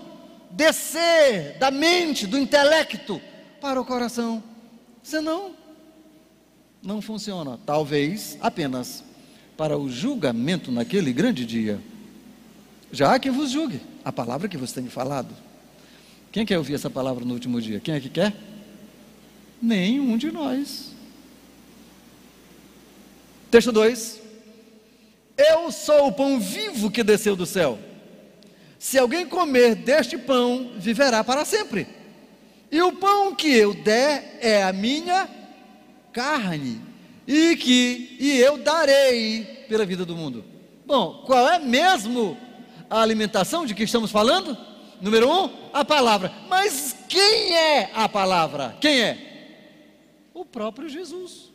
descer 0.51 1.57
da 1.59 1.71
mente, 1.71 2.27
do 2.27 2.39
intelecto 2.39 3.21
para 3.61 3.81
o 3.81 3.85
coração. 3.85 4.43
Senão, 5.03 5.55
não 6.83 7.01
funciona. 7.01 7.59
Talvez 7.65 8.37
apenas 8.41 9.05
para 9.57 9.77
o 9.77 9.91
julgamento 9.91 10.71
naquele 10.71 11.13
grande 11.13 11.45
dia. 11.45 11.81
Já 12.93 13.15
há 13.15 13.19
quem 13.19 13.31
vos 13.31 13.51
julgue, 13.51 13.81
a 14.05 14.13
palavra 14.13 14.49
que 14.49 14.57
você 14.57 14.81
tem 14.81 14.89
falado. 14.89 15.35
Quem 16.31 16.45
quer 16.47 16.59
ouvir 16.59 16.75
essa 16.75 16.91
palavra 16.91 17.25
no 17.25 17.35
último 17.35 17.61
dia? 17.61 17.81
Quem 17.81 17.95
é 17.95 18.01
que 18.01 18.09
quer? 18.09 18.35
Nenhum 19.61 20.17
de 20.17 20.31
nós. 20.31 20.93
Texto 23.51 23.73
2: 23.73 24.21
Eu 25.39 25.71
sou 25.71 26.09
o 26.09 26.13
pão 26.13 26.41
vivo 26.41 26.91
que 26.91 27.05
desceu 27.05 27.37
do 27.37 27.47
céu. 27.47 27.79
Se 28.77 28.99
alguém 28.99 29.25
comer 29.25 29.77
deste 29.77 30.19
pão, 30.19 30.73
viverá 30.77 31.23
para 31.23 31.45
sempre. 31.45 31.87
E 32.71 32.83
o 32.83 32.93
pão 32.93 33.35
que 33.35 33.49
eu 33.49 33.73
der 33.73 34.39
é 34.41 34.63
a 34.65 34.73
minha 34.73 35.29
carne, 36.13 36.81
e 37.27 37.57
que 37.57 38.17
e 38.19 38.37
eu 38.39 38.59
darei 38.59 39.65
pela 39.69 39.87
vida 39.87 40.05
do 40.05 40.17
mundo. 40.17 40.45
Bom, 40.85 41.23
qual 41.25 41.49
é 41.49 41.59
mesmo 41.59 42.37
a 42.91 43.01
alimentação 43.01 43.65
de 43.65 43.75
que 43.75 43.85
estamos 43.85 44.11
falando? 44.11 44.57
Número 45.01 45.31
um, 45.31 45.51
a 45.73 45.85
palavra. 45.85 46.33
Mas 46.49 46.97
quem 47.09 47.55
é 47.57 47.91
a 47.95 48.09
palavra? 48.09 48.77
Quem 48.81 49.01
é? 49.01 49.29
O 50.35 50.45
próprio 50.45 50.89
Jesus. 50.89 51.53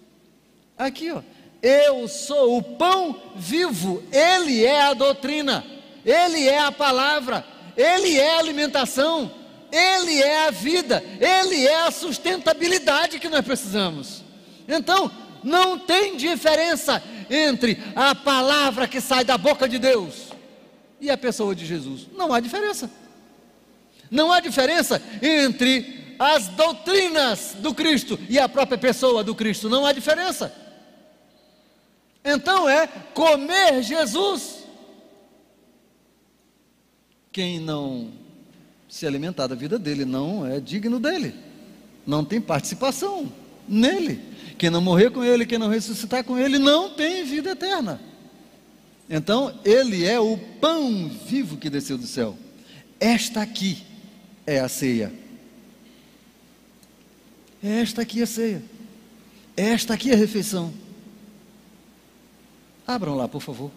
Aqui, 0.78 1.12
ó. 1.12 1.22
Eu 1.64 2.10
sou 2.10 2.58
o 2.58 2.62
pão 2.62 3.22
vivo. 3.38 4.04
Ele 4.12 4.66
é 4.66 4.82
a 4.82 4.94
doutrina. 4.94 5.66
Ele 6.06 6.46
é 6.46 6.60
a 6.60 6.74
palavra. 6.74 7.46
Ele 7.78 8.20
é 8.20 8.36
a 8.36 8.40
alimentação. 8.40 9.32
Ele 9.72 10.22
é 10.22 10.48
a 10.48 10.52
vida. 10.52 11.02
Ele 11.22 11.66
é 11.66 11.88
a 11.88 11.92
sustentabilidade 11.92 13.18
que 13.18 13.30
nós 13.30 13.46
precisamos. 13.46 14.22
Então, 14.68 15.10
não 15.42 15.80
tem 15.80 16.18
diferença 16.18 17.02
entre 17.30 17.82
a 17.96 18.14
palavra 18.14 18.86
que 18.86 19.00
sai 19.00 19.24
da 19.24 19.38
boca 19.38 19.68
de 19.68 19.80
Deus 19.80 20.34
e 21.00 21.10
a 21.10 21.18
pessoa 21.18 21.56
de 21.56 21.66
Jesus. 21.66 22.08
Não 22.14 22.34
há 22.34 22.42
diferença. 22.42 22.92
Não 24.12 24.34
há 24.34 24.42
diferença 24.42 25.02
entre 25.22 26.16
as 26.20 26.50
doutrinas 26.50 27.56
do 27.60 27.74
Cristo 27.74 28.20
e 28.30 28.38
a 28.38 28.50
própria 28.50 28.78
pessoa 28.78 29.24
do 29.24 29.34
Cristo. 29.34 29.70
Não 29.70 29.86
há 29.86 29.94
diferença. 29.94 30.54
Então 32.24 32.70
é 32.70 32.88
comer 32.88 33.84
Jesus. 33.84 34.64
Quem 37.32 37.60
não 37.60 38.12
se 38.88 39.08
alimentar 39.08 39.48
da 39.48 39.56
vida 39.56 39.80
dele 39.80 40.06
não 40.06 40.46
é 40.46 40.60
digno 40.60 41.00
dele, 41.00 41.34
não 42.06 42.24
tem 42.24 42.40
participação 42.40 43.32
nele. 43.68 44.22
Quem 44.58 44.70
não 44.70 44.82
morrer 44.82 45.10
com 45.10 45.24
ele, 45.24 45.46
quem 45.46 45.58
não 45.58 45.68
ressuscitar 45.68 46.24
com 46.24 46.38
ele, 46.38 46.60
não 46.60 46.92
tem 46.92 47.24
vida 47.26 47.50
eterna. 47.52 48.00
Então, 49.10 49.60
ele 49.66 50.06
é 50.06 50.20
o 50.20 50.38
pão 50.62 51.10
vivo 51.10 51.58
que 51.58 51.70
desceu 51.70 51.98
do 51.98 52.08
céu. 52.08 52.38
Esta 53.00 53.42
aqui 53.42 53.84
é 54.46 54.60
a 54.60 54.70
ceia. 54.70 55.12
Esta 57.62 58.04
aqui 58.04 58.20
é 58.20 58.24
a 58.24 58.28
ceia. 58.28 58.64
Esta 59.58 59.94
aqui 59.94 60.12
é 60.12 60.14
a 60.14 60.18
refeição. 60.18 60.74
Abram 62.86 63.16
lá, 63.16 63.28
por 63.28 63.42
favor. 63.42 63.72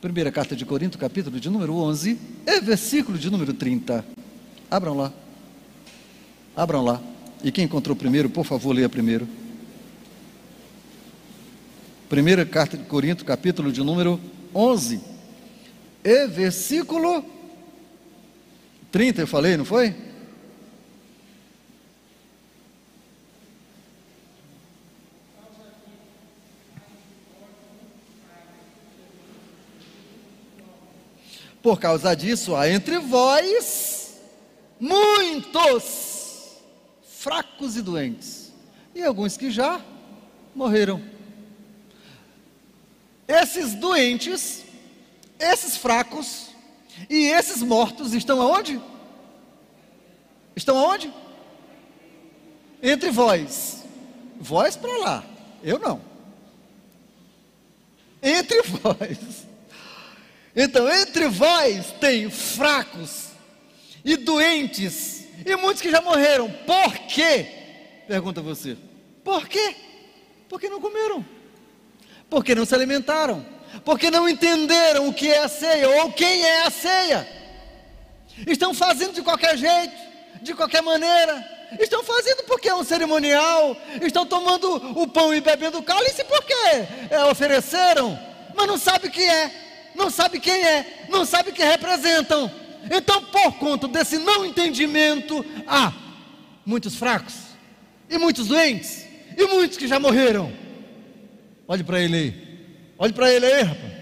Primeira 0.00 0.30
carta 0.30 0.56
de 0.56 0.64
Corinto, 0.64 0.98
capítulo 0.98 1.38
de 1.38 1.48
número 1.48 1.74
11, 1.74 2.18
é 2.46 2.60
versículo 2.60 3.16
de 3.18 3.30
número 3.30 3.52
30. 3.52 4.04
Abram 4.70 4.96
lá. 4.96 5.12
Abram 6.56 6.84
lá. 6.84 7.00
E 7.42 7.52
quem 7.52 7.64
encontrou 7.64 7.94
primeiro, 7.94 8.28
por 8.28 8.44
favor, 8.44 8.72
leia 8.72 8.88
primeiro. 8.88 9.28
Primeira 12.08 12.44
carta 12.44 12.76
de 12.76 12.84
Corinto, 12.84 13.24
capítulo 13.24 13.70
de 13.70 13.82
número 13.82 14.20
11, 14.54 15.00
e 16.02 16.26
versículo 16.26 17.24
30, 18.90 19.22
eu 19.22 19.26
falei, 19.26 19.56
não 19.56 19.64
foi? 19.64 19.94
Por 31.62 31.78
causa 31.80 32.14
disso, 32.14 32.54
há 32.54 32.68
entre 32.68 32.98
vós 32.98 34.18
muitos 34.78 36.56
fracos 37.02 37.76
e 37.76 37.82
doentes, 37.82 38.52
e 38.94 39.02
alguns 39.02 39.36
que 39.36 39.50
já 39.50 39.80
morreram. 40.54 41.02
Esses 43.26 43.74
doentes, 43.74 44.64
esses 45.38 45.76
fracos 45.76 46.48
e 47.10 47.26
esses 47.26 47.62
mortos 47.62 48.14
estão 48.14 48.40
aonde? 48.40 48.80
Estão 50.56 50.78
aonde? 50.78 51.12
Entre 52.82 53.10
vós. 53.10 53.84
Vós 54.40 54.76
para 54.76 54.96
lá, 54.98 55.24
eu 55.62 55.78
não. 55.78 56.00
Entre 58.22 58.62
vós. 58.82 59.46
Então, 60.60 60.92
entre 60.92 61.28
vós 61.28 61.94
tem 62.00 62.28
fracos 62.28 63.28
e 64.04 64.16
doentes 64.16 65.24
e 65.46 65.54
muitos 65.54 65.80
que 65.80 65.88
já 65.88 66.00
morreram. 66.00 66.50
Por 66.50 66.92
quê? 67.06 67.46
Pergunta 68.08 68.40
você. 68.40 68.76
Por 69.22 69.46
quê? 69.46 69.76
Porque 70.48 70.68
não 70.68 70.80
comeram. 70.80 71.24
Porque 72.28 72.56
não 72.56 72.64
se 72.64 72.74
alimentaram. 72.74 73.46
Porque 73.84 74.10
não 74.10 74.28
entenderam 74.28 75.06
o 75.06 75.14
que 75.14 75.30
é 75.30 75.44
a 75.44 75.48
ceia 75.48 75.88
ou 75.90 76.10
quem 76.10 76.44
é 76.44 76.66
a 76.66 76.70
ceia. 76.70 77.28
Estão 78.44 78.74
fazendo 78.74 79.12
de 79.12 79.22
qualquer 79.22 79.56
jeito, 79.56 79.94
de 80.42 80.54
qualquer 80.54 80.82
maneira. 80.82 81.68
Estão 81.78 82.02
fazendo 82.02 82.42
porque 82.48 82.68
é 82.68 82.74
um 82.74 82.82
cerimonial. 82.82 83.76
Estão 84.02 84.26
tomando 84.26 84.74
o 85.00 85.06
pão 85.06 85.32
e 85.32 85.40
bebendo 85.40 85.78
o 85.78 85.84
cálice 85.84 86.24
porque 86.24 86.52
é, 87.10 87.24
ofereceram. 87.30 88.18
Mas 88.56 88.66
não 88.66 88.76
sabe 88.76 89.06
o 89.06 89.10
que 89.12 89.22
é 89.22 89.67
não 89.98 90.08
sabe 90.08 90.38
quem 90.38 90.64
é, 90.64 91.06
não 91.10 91.26
sabe 91.26 91.52
quem 91.52 91.66
representam. 91.66 92.50
Então, 92.90 93.22
por 93.24 93.58
conta 93.58 93.88
desse 93.88 94.16
não 94.16 94.46
entendimento, 94.46 95.44
há 95.66 95.92
muitos 96.64 96.94
fracos, 96.94 97.34
e 98.08 98.16
muitos 98.16 98.46
doentes, 98.46 99.04
e 99.36 99.44
muitos 99.46 99.76
que 99.76 99.88
já 99.88 99.98
morreram. 99.98 100.50
Olhe 101.66 101.82
para 101.82 102.00
ele 102.00 102.16
aí, 102.16 102.94
olhe 102.96 103.12
para 103.12 103.30
ele 103.30 103.44
aí, 103.44 103.62
rapaz. 103.62 103.98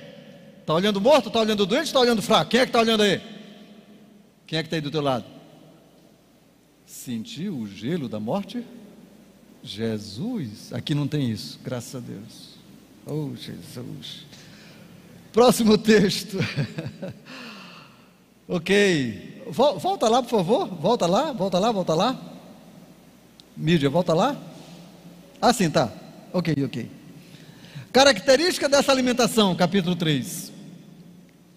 Está 0.60 0.74
olhando 0.74 1.00
morto, 1.00 1.28
está 1.28 1.40
olhando 1.40 1.64
doente, 1.64 1.86
está 1.86 2.00
olhando 2.00 2.20
fraco? 2.20 2.50
Quem 2.50 2.60
é 2.60 2.64
que 2.64 2.70
está 2.70 2.80
olhando 2.80 3.02
aí? 3.02 3.20
Quem 4.46 4.58
é 4.58 4.62
que 4.62 4.66
está 4.66 4.76
aí 4.76 4.80
do 4.80 4.90
teu 4.90 5.00
lado? 5.00 5.24
Sentiu 6.84 7.56
o 7.56 7.66
gelo 7.66 8.08
da 8.08 8.20
morte? 8.20 8.64
Jesus, 9.62 10.72
aqui 10.72 10.94
não 10.94 11.08
tem 11.08 11.30
isso, 11.30 11.58
graças 11.64 11.94
a 11.94 12.00
Deus. 12.00 12.56
Oh, 13.06 13.30
Jesus. 13.36 14.26
Próximo 15.36 15.76
texto. 15.76 16.38
ok. 18.48 19.44
Volta 19.50 20.08
lá, 20.08 20.22
por 20.22 20.30
favor. 20.30 20.66
Volta 20.66 21.04
lá, 21.06 21.30
volta 21.32 21.58
lá, 21.58 21.70
volta 21.70 21.94
lá. 21.94 22.18
Mídia, 23.54 23.90
volta 23.90 24.14
lá. 24.14 24.34
Ah, 25.38 25.52
sim, 25.52 25.68
tá. 25.68 25.92
Ok, 26.32 26.54
ok. 26.64 26.90
Característica 27.92 28.66
dessa 28.66 28.90
alimentação, 28.90 29.54
capítulo 29.54 29.94
3. 29.94 30.50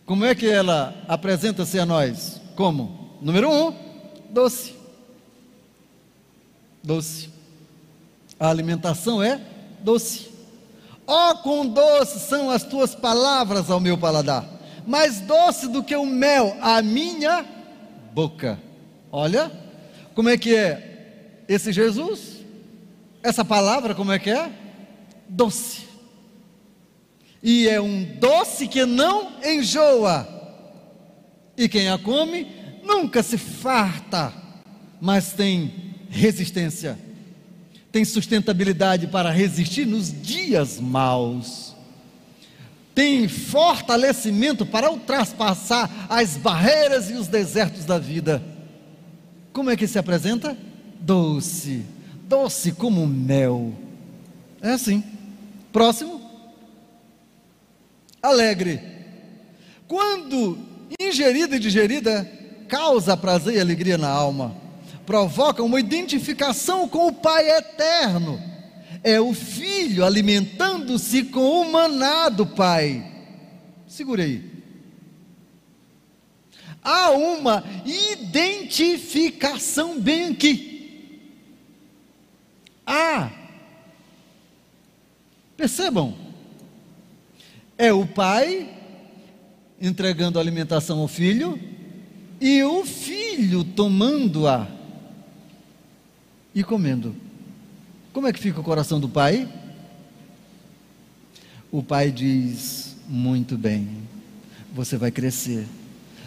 Como 0.05 0.25
é 0.25 0.35
que 0.35 0.49
ela 0.49 1.01
apresenta-se 1.07 1.79
a 1.79 1.85
nós? 1.85 2.41
Como? 2.57 3.17
Número 3.21 3.49
1, 3.49 3.67
um, 3.69 3.73
doce. 4.29 4.75
Doce. 6.83 7.29
A 8.37 8.49
alimentação 8.49 9.23
é 9.23 9.39
doce. 9.79 10.28
Ó, 11.11 11.31
oh, 11.31 11.37
quão 11.37 11.67
doces 11.67 12.21
são 12.21 12.51
as 12.51 12.63
tuas 12.63 12.93
palavras 12.93 13.71
ao 13.71 13.79
meu 13.79 13.97
paladar, 13.97 14.45
mais 14.85 15.19
doce 15.19 15.67
do 15.67 15.83
que 15.83 15.95
o 15.95 16.05
mel 16.05 16.55
à 16.61 16.83
minha 16.83 17.43
boca. 18.13 18.59
Olha, 19.11 19.51
como 20.13 20.29
é 20.29 20.37
que 20.37 20.55
é 20.55 21.41
esse 21.47 21.73
Jesus? 21.73 22.45
Essa 23.23 23.43
palavra, 23.43 23.95
como 23.95 24.11
é 24.11 24.19
que 24.19 24.29
é? 24.29 24.51
Doce. 25.27 25.87
E 27.41 27.67
é 27.67 27.81
um 27.81 28.03
doce 28.19 28.67
que 28.67 28.85
não 28.85 29.31
enjoa. 29.43 30.27
E 31.57 31.67
quem 31.67 31.89
a 31.89 31.97
come 31.97 32.45
nunca 32.83 33.23
se 33.23 33.39
farta, 33.39 34.31
mas 35.01 35.33
tem 35.33 35.95
resistência 36.07 37.08
tem 37.91 38.05
sustentabilidade 38.05 39.07
para 39.07 39.31
resistir 39.31 39.85
nos 39.85 40.11
dias 40.11 40.79
maus, 40.79 41.75
tem 42.93 43.27
fortalecimento 43.27 44.65
para 44.65 44.91
ultrapassar 44.91 46.07
as 46.09 46.35
barreiras 46.35 47.09
e 47.09 47.13
os 47.13 47.27
desertos 47.27 47.85
da 47.85 47.97
vida. 47.97 48.43
Como 49.53 49.69
é 49.69 49.77
que 49.77 49.87
se 49.87 49.97
apresenta? 49.97 50.55
Doce, 50.99 51.85
doce 52.27 52.73
como 52.73 53.07
mel. 53.07 53.73
É 54.61 54.71
assim. 54.71 55.03
Próximo. 55.71 56.19
Alegre. 58.21 58.81
Quando 59.87 60.57
ingerida 60.99 61.55
e 61.55 61.59
digerida, 61.59 62.29
causa 62.67 63.15
prazer 63.15 63.55
e 63.55 63.59
alegria 63.59 63.97
na 63.97 64.09
alma 64.09 64.68
provoca 65.09 65.61
uma 65.63 65.79
identificação 65.79 66.87
com 66.87 67.07
o 67.07 67.11
Pai 67.11 67.49
eterno. 67.49 68.39
É 69.03 69.19
o 69.19 69.33
filho 69.33 70.05
alimentando-se 70.05 71.23
com 71.23 71.61
o 71.61 71.71
maná 71.71 72.29
do 72.29 72.45
Pai. 72.45 73.11
Segure 73.87 74.21
aí. 74.21 74.47
Há 76.83 77.09
uma 77.09 77.63
identificação 77.87 79.99
bem 79.99 80.27
aqui. 80.27 81.17
Há. 82.85 83.31
Percebam. 85.57 86.15
É 87.79 87.91
o 87.91 88.05
pai 88.05 88.69
entregando 89.81 90.37
a 90.37 90.41
alimentação 90.41 90.99
ao 90.99 91.07
filho 91.07 91.59
e 92.39 92.63
o 92.63 92.85
filho 92.85 93.63
tomando-a 93.63 94.77
e 96.59 96.63
comendo. 96.63 97.15
Como 98.11 98.27
é 98.27 98.33
que 98.33 98.39
fica 98.39 98.59
o 98.59 98.63
coração 98.63 98.99
do 98.99 99.07
pai? 99.07 99.47
O 101.71 101.81
pai 101.81 102.11
diz: 102.11 102.97
Muito 103.07 103.57
bem, 103.57 103.87
você 104.73 104.97
vai 104.97 105.11
crescer, 105.11 105.65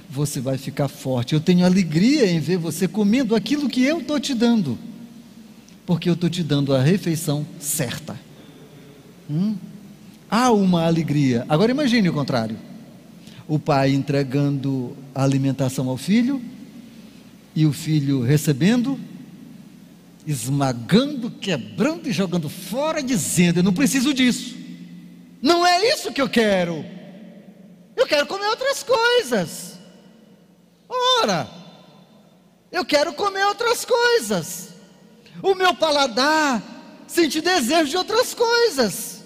você 0.09 0.41
vai 0.41 0.57
ficar 0.57 0.89
forte. 0.89 1.35
Eu 1.35 1.41
tenho 1.41 1.67
alegria 1.67 2.31
em 2.31 2.41
ver 2.41 2.57
você 2.57 2.89
comendo 2.89 3.35
aquilo 3.35 3.69
que 3.69 3.83
eu 3.83 4.01
estou 4.01 4.19
te 4.19 4.35
dando, 4.35 4.79
porque 5.85 6.09
eu 6.09 6.15
estou 6.15 6.31
te 6.31 6.43
dando 6.43 6.75
a 6.75 6.81
refeição 6.81 7.47
certa. 7.61 8.19
Hum? 9.31 9.57
Há 10.31 10.51
uma 10.51 10.87
alegria. 10.87 11.45
Agora 11.49 11.73
imagine 11.73 12.09
o 12.09 12.13
contrário: 12.13 12.57
o 13.47 13.59
pai 13.59 13.93
entregando 13.93 14.97
a 15.15 15.23
alimentação 15.23 15.89
ao 15.91 15.99
filho 15.99 16.41
e 17.55 17.67
o 17.67 17.73
filho 17.73 18.23
recebendo 18.23 18.99
esmagando, 20.27 21.31
quebrando 21.31 22.09
e 22.09 22.13
jogando 22.13 22.49
fora, 22.49 23.03
dizendo: 23.03 23.59
Eu 23.59 23.63
não 23.63 23.73
preciso 23.73 24.13
disso. 24.15 24.57
Não 25.41 25.67
é 25.67 25.93
isso 25.93 26.13
que 26.13 26.23
eu 26.23 26.29
quero. 26.29 26.85
Eu 27.97 28.07
quero 28.07 28.27
comer 28.27 28.47
outras 28.47 28.83
coisas. 28.83 29.79
Ora, 30.89 31.49
eu 32.71 32.85
quero 32.85 33.13
comer 33.13 33.45
outras 33.47 33.85
coisas. 33.85 34.69
O 35.43 35.55
meu 35.55 35.75
paladar 35.75 36.63
sente 37.07 37.41
desejo 37.41 37.91
de 37.91 37.97
outras 37.97 38.35
coisas. 38.35 39.23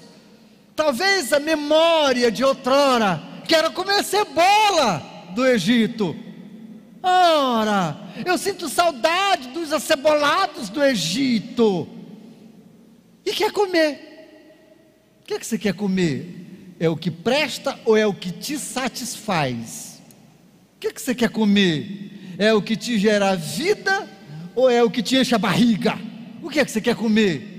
Talvez 0.74 1.32
a 1.32 1.40
memória 1.40 2.30
de 2.30 2.44
outrora 2.44 3.22
quero 3.46 3.72
comer 3.72 4.02
cebola 4.04 5.02
do 5.34 5.46
Egito. 5.46 6.16
Ora, 7.08 7.96
eu 8.24 8.36
sinto 8.36 8.68
saudade 8.68 9.48
dos 9.50 9.72
acebolados 9.72 10.68
do 10.68 10.82
Egito. 10.82 11.86
E 13.24 13.32
quer 13.32 13.52
comer. 13.52 15.20
O 15.22 15.24
que, 15.26 15.34
é 15.34 15.38
que 15.38 15.46
você 15.46 15.56
quer 15.56 15.72
comer? 15.72 16.74
É 16.80 16.88
o 16.88 16.96
que 16.96 17.10
presta 17.10 17.78
ou 17.84 17.96
é 17.96 18.04
o 18.04 18.12
que 18.12 18.32
te 18.32 18.58
satisfaz? 18.58 20.02
O 20.74 20.80
que, 20.80 20.88
é 20.88 20.92
que 20.92 21.00
você 21.00 21.14
quer 21.14 21.30
comer? 21.30 22.34
É 22.38 22.52
o 22.52 22.60
que 22.60 22.76
te 22.76 22.98
gera 22.98 23.36
vida 23.36 24.08
ou 24.56 24.68
é 24.68 24.82
o 24.82 24.90
que 24.90 25.00
te 25.00 25.16
enche 25.16 25.34
a 25.34 25.38
barriga? 25.38 25.96
O 26.42 26.50
que 26.50 26.58
é 26.58 26.64
que 26.64 26.70
você 26.72 26.80
quer 26.80 26.96
comer? 26.96 27.54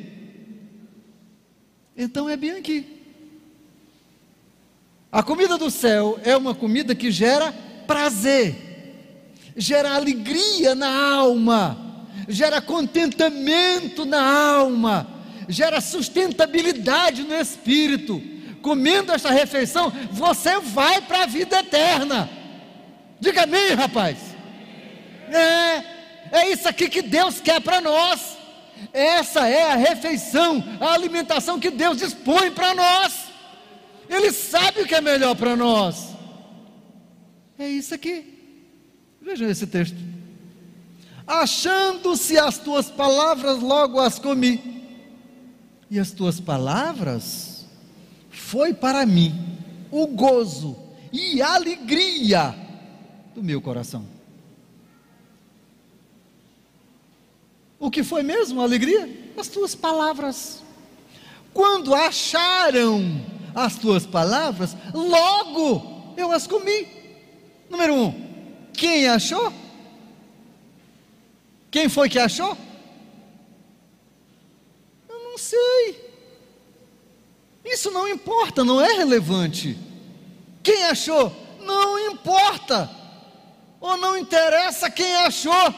Então 1.96 2.28
é 2.30 2.36
bem 2.36 2.52
aqui. 2.52 2.86
A 5.10 5.24
comida 5.24 5.58
do 5.58 5.72
céu 5.72 6.20
é 6.22 6.36
uma 6.36 6.54
comida 6.54 6.94
que 6.94 7.12
gera 7.12 7.54
prazer, 7.88 8.67
gera 9.58 9.96
alegria 9.96 10.76
na 10.76 11.16
alma, 11.16 12.06
gera 12.30 12.62
contentamento 12.62 14.06
na 14.06 14.22
alma, 14.22 15.08
gera 15.50 15.82
sustentabilidade 15.82 17.24
no 17.24 17.34
espírito. 17.34 18.22
Comendo 18.62 19.12
esta 19.12 19.32
refeição, 19.32 19.92
você 20.12 20.60
vai 20.60 21.02
para 21.02 21.24
a 21.24 21.26
vida 21.26 21.60
eterna. 21.60 22.30
Diga 23.20 23.44
amém, 23.44 23.74
rapaz. 23.74 24.18
É, 25.30 26.40
é 26.40 26.52
isso 26.52 26.68
aqui 26.68 26.88
que 26.88 27.02
Deus 27.02 27.40
quer 27.40 27.60
para 27.62 27.82
nós. 27.82 28.38
Essa 28.94 29.48
é 29.48 29.72
a 29.72 29.76
refeição, 29.76 30.64
a 30.80 30.94
alimentação 30.94 31.60
que 31.60 31.72
Deus 31.72 31.98
dispõe 31.98 32.52
para 32.52 32.76
nós. 32.76 33.14
Ele 34.08 34.32
sabe 34.32 34.82
o 34.82 34.86
que 34.86 34.96
é 34.96 35.02
melhor 35.02 35.36
para 35.36 35.56
nós. 35.56 36.10
É 37.58 37.68
isso 37.68 37.96
aqui. 37.96 38.37
Vejam 39.28 39.50
esse 39.50 39.68
texto. 39.68 39.98
Achando-se 41.28 42.38
as 42.38 42.58
tuas 42.58 42.90
palavras, 42.90 43.62
logo 43.62 44.00
as 44.00 44.18
comi. 44.18 44.86
E 45.92 46.00
as 46.00 46.12
tuas 46.12 46.40
palavras 46.40 47.66
foi 48.30 48.74
para 48.74 49.06
mim 49.06 49.36
o 49.92 50.08
gozo 50.08 50.78
e 51.12 51.42
a 51.42 51.56
alegria 51.56 52.56
do 53.36 53.44
meu 53.44 53.60
coração. 53.60 54.06
O 57.78 57.92
que 57.92 58.04
foi 58.04 58.24
mesmo 58.24 58.62
a 58.62 58.64
alegria? 58.64 59.34
As 59.38 59.50
tuas 59.50 59.76
palavras. 59.76 60.64
Quando 61.54 61.94
acharam 61.94 63.02
as 63.54 63.76
tuas 63.76 64.06
palavras, 64.06 64.74
logo 64.94 66.14
eu 66.16 66.32
as 66.32 66.48
comi. 66.48 66.88
Número 67.70 67.94
um, 67.94 68.27
quem 68.78 69.08
achou? 69.08 69.52
Quem 71.72 71.90
foi 71.90 72.08
que 72.08 72.20
achou? 72.20 72.56
Eu 75.10 75.20
não 75.24 75.38
sei. 75.38 76.08
Isso 77.66 77.92
não 77.92 78.08
importa, 78.08 78.64
não 78.64 78.80
é 78.80 78.94
relevante. 78.94 79.78
Quem 80.64 80.84
achou? 80.86 81.36
Não 81.60 82.00
importa. 82.12 82.90
Ou 83.82 83.98
não 83.98 84.18
interessa 84.18 84.90
quem 84.90 85.16
achou. 85.18 85.74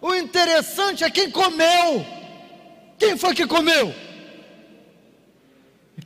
O 0.00 0.14
interessante 0.14 1.04
é 1.04 1.10
quem 1.10 1.30
comeu. 1.30 2.04
Quem 2.98 3.16
foi 3.16 3.34
que 3.34 3.46
comeu? 3.46 3.94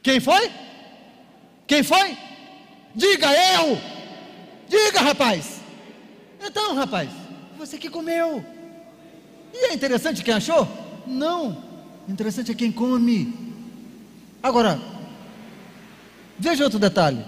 Quem 0.02 0.20
foi? 0.20 0.52
Quem 1.66 1.82
foi? 1.82 2.16
Diga 2.94 3.28
eu. 3.54 3.78
Diga, 4.68 5.00
rapaz. 5.00 5.55
Então, 6.46 6.74
rapaz, 6.74 7.11
você 7.59 7.76
que 7.76 7.90
comeu. 7.90 8.44
E 9.52 9.66
é 9.66 9.74
interessante 9.74 10.22
quem 10.22 10.35
achou? 10.35 10.68
Não. 11.06 11.62
Interessante 12.09 12.52
é 12.52 12.54
quem 12.54 12.70
come. 12.70 13.35
Agora, 14.42 14.80
veja 16.38 16.64
outro 16.64 16.78
detalhe. 16.78 17.24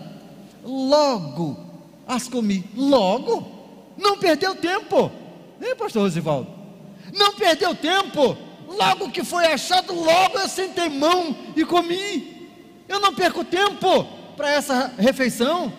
Logo 0.64 1.59
as 2.07 2.28
comi. 2.28 2.64
Logo? 2.76 3.92
Não 3.96 4.18
perdeu 4.18 4.54
tempo. 4.54 5.11
Nem 5.59 5.74
pastor 5.74 6.02
Rosivaldo. 6.02 6.48
Não 7.12 7.35
perdeu 7.35 7.74
tempo. 7.74 8.37
Logo 8.68 9.11
que 9.11 9.24
foi 9.24 9.46
achado, 9.46 9.94
logo 9.94 10.38
eu 10.38 10.48
sentei 10.48 10.88
mão 10.88 11.35
e 11.57 11.64
comi. 11.64 12.48
Eu 12.88 13.00
não 13.00 13.14
perco 13.14 13.42
tempo 13.42 14.04
para 14.37 14.50
essa 14.50 14.92
refeição, 14.98 15.72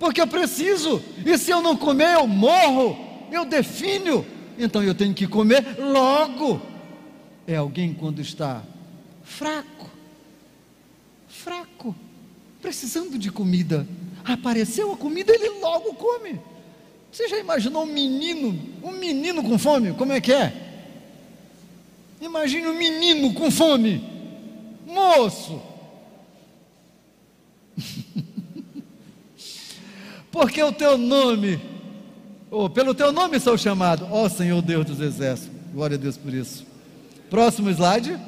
porque 0.00 0.20
eu 0.20 0.26
preciso. 0.26 1.00
E 1.24 1.36
se 1.36 1.50
eu 1.50 1.60
não 1.60 1.76
comer, 1.76 2.14
eu 2.14 2.26
morro, 2.26 2.98
eu 3.30 3.44
defino. 3.44 4.26
Então 4.58 4.82
eu 4.82 4.94
tenho 4.94 5.14
que 5.14 5.26
comer 5.26 5.76
logo. 5.78 6.60
É 7.46 7.56
alguém 7.56 7.92
quando 7.92 8.20
está 8.20 8.62
fraco, 9.22 9.90
fraco, 11.28 11.94
precisando 12.62 13.18
de 13.18 13.30
comida. 13.30 13.86
Apareceu 14.24 14.90
a 14.92 14.96
comida, 14.96 15.34
ele 15.34 15.60
logo 15.60 15.94
come. 15.94 16.40
Você 17.12 17.28
já 17.28 17.38
imaginou 17.38 17.82
um 17.82 17.92
menino, 17.92 18.58
um 18.82 18.92
menino 18.92 19.42
com 19.42 19.58
fome? 19.58 19.92
Como 19.92 20.12
é 20.12 20.20
que 20.20 20.32
é? 20.32 20.52
Imagine 22.20 22.68
um 22.68 22.76
menino 22.76 23.34
com 23.34 23.50
fome, 23.50 24.02
moço. 24.86 25.60
Porque 30.30 30.62
o 30.62 30.72
teu 30.72 30.96
nome, 30.96 31.60
ou 32.50 32.70
pelo 32.70 32.94
teu 32.94 33.12
nome 33.12 33.40
sou 33.40 33.58
chamado, 33.58 34.06
ó 34.10 34.28
Senhor 34.28 34.62
Deus 34.62 34.86
dos 34.86 35.00
exércitos. 35.00 35.56
Glória 35.72 35.96
a 35.96 36.00
Deus 36.00 36.16
por 36.16 36.32
isso. 36.32 36.66
Próximo 37.28 37.70
slide. 37.70 38.18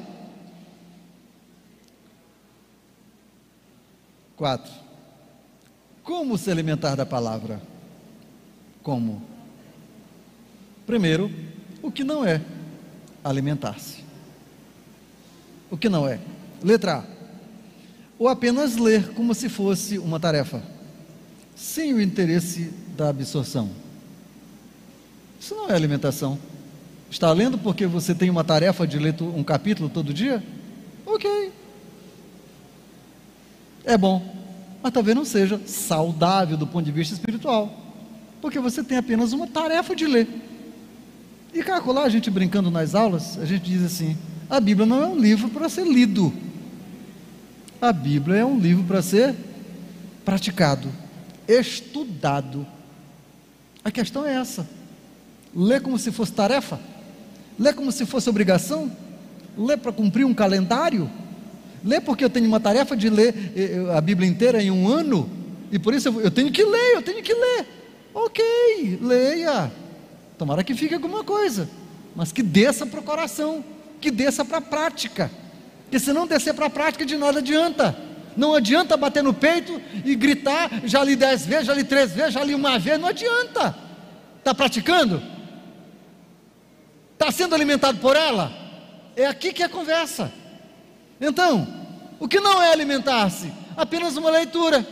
Quatro. 4.35 4.71
Como 6.03 6.37
se 6.37 6.51
alimentar 6.51 6.95
da 6.95 7.05
palavra? 7.05 7.61
Como? 8.81 9.21
Primeiro, 10.85 11.31
o 11.81 11.91
que 11.91 12.03
não 12.03 12.25
é 12.25 12.41
alimentar-se. 13.23 14.03
O 15.71 15.77
que 15.77 15.87
não 15.87 16.07
é? 16.07 16.19
Letra 16.61 16.97
A. 16.97 17.03
Ou 18.19 18.27
apenas 18.27 18.75
ler 18.75 19.13
como 19.13 19.33
se 19.33 19.49
fosse 19.49 19.97
uma 19.97 20.19
tarefa, 20.19 20.61
sem 21.63 21.93
o 21.93 22.01
interesse 22.01 22.69
da 22.97 23.07
absorção. 23.07 23.69
Isso 25.39 25.55
não 25.55 25.69
é 25.69 25.73
alimentação. 25.73 26.37
Está 27.09 27.31
lendo 27.31 27.57
porque 27.57 27.87
você 27.87 28.13
tem 28.13 28.29
uma 28.29 28.43
tarefa 28.43 28.85
de 28.85 28.99
ler 28.99 29.15
um 29.21 29.43
capítulo 29.45 29.87
todo 29.87 30.13
dia? 30.13 30.43
Ok. 31.05 31.53
É 33.85 33.97
bom, 33.97 34.21
mas 34.81 34.91
talvez 34.91 35.15
não 35.15 35.23
seja 35.23 35.57
saudável 35.65 36.57
do 36.57 36.67
ponto 36.67 36.85
de 36.85 36.91
vista 36.91 37.13
espiritual 37.13 37.79
porque 38.43 38.59
você 38.59 38.83
tem 38.83 38.97
apenas 38.97 39.31
uma 39.31 39.47
tarefa 39.47 39.95
de 39.95 40.05
ler. 40.05 40.27
E 41.53 41.63
calcular, 41.63 42.03
a 42.03 42.09
gente 42.09 42.29
brincando 42.29 42.69
nas 42.69 42.93
aulas, 42.93 43.39
a 43.39 43.45
gente 43.45 43.63
diz 43.63 43.81
assim: 43.81 44.17
a 44.49 44.59
Bíblia 44.59 44.85
não 44.85 45.01
é 45.01 45.07
um 45.07 45.17
livro 45.17 45.47
para 45.47 45.69
ser 45.69 45.87
lido, 45.87 46.33
a 47.81 47.93
Bíblia 47.93 48.39
é 48.39 48.45
um 48.45 48.59
livro 48.59 48.83
para 48.83 49.01
ser 49.01 49.33
praticado, 50.25 50.89
estudado. 51.47 52.65
A 53.83 53.91
questão 53.91 54.25
é 54.25 54.35
essa: 54.35 54.67
ler 55.55 55.81
como 55.81 55.97
se 55.97 56.11
fosse 56.11 56.31
tarefa, 56.31 56.79
ler 57.59 57.73
como 57.73 57.91
se 57.91 58.05
fosse 58.05 58.29
obrigação, 58.29 58.91
ler 59.57 59.77
para 59.77 59.91
cumprir 59.91 60.25
um 60.25 60.33
calendário, 60.33 61.09
ler 61.83 62.01
porque 62.01 62.23
eu 62.23 62.29
tenho 62.29 62.47
uma 62.47 62.59
tarefa 62.59 62.95
de 62.95 63.09
ler 63.09 63.53
eh, 63.55 63.85
eh, 63.85 63.97
a 63.97 64.01
Bíblia 64.01 64.29
inteira 64.29 64.61
em 64.61 64.71
um 64.71 64.87
ano, 64.87 65.29
e 65.71 65.77
por 65.77 65.93
isso 65.93 66.09
eu 66.21 66.31
tenho 66.31 66.51
que 66.51 66.63
ler, 66.63 66.95
eu 66.95 67.01
tenho 67.01 67.21
que 67.21 67.33
ler. 67.33 67.67
Ok, 68.13 68.99
leia. 69.01 69.71
Tomara 70.37 70.63
que 70.63 70.75
fique 70.75 70.93
alguma 70.93 71.23
coisa, 71.23 71.69
mas 72.15 72.31
que 72.31 72.43
desça 72.43 72.85
para 72.85 72.99
o 72.99 73.03
coração, 73.03 73.63
que 73.99 74.11
desça 74.11 74.45
para 74.45 74.59
a 74.59 74.61
prática. 74.61 75.31
Porque 75.83 75.99
se 75.99 76.13
não 76.13 76.27
descer 76.27 76.53
para 76.53 76.67
a 76.67 76.69
prática, 76.69 77.05
de 77.05 77.17
nada 77.17 77.39
adianta. 77.39 77.95
Não 78.35 78.53
adianta 78.53 78.97
bater 78.97 79.23
no 79.23 79.33
peito 79.33 79.81
e 80.03 80.15
gritar, 80.15 80.69
já 80.85 81.03
li 81.03 81.15
dez 81.15 81.45
vezes, 81.45 81.67
já 81.67 81.73
li 81.73 81.83
três 81.83 82.11
vezes, 82.11 82.33
já 82.33 82.43
li 82.43 82.55
uma 82.55 82.79
vez, 82.79 82.99
não 82.99 83.07
adianta. 83.07 83.75
Está 84.39 84.53
praticando? 84.53 85.21
Está 87.13 87.31
sendo 87.31 87.55
alimentado 87.55 87.99
por 87.99 88.15
ela? 88.15 88.51
É 89.15 89.25
aqui 89.25 89.53
que 89.53 89.63
é 89.63 89.65
a 89.65 89.69
conversa. 89.69 90.31
Então, 91.21 91.67
o 92.19 92.27
que 92.27 92.39
não 92.39 92.61
é 92.61 92.71
alimentar-se? 92.71 93.51
Apenas 93.77 94.17
uma 94.17 94.29
leitura 94.29 94.85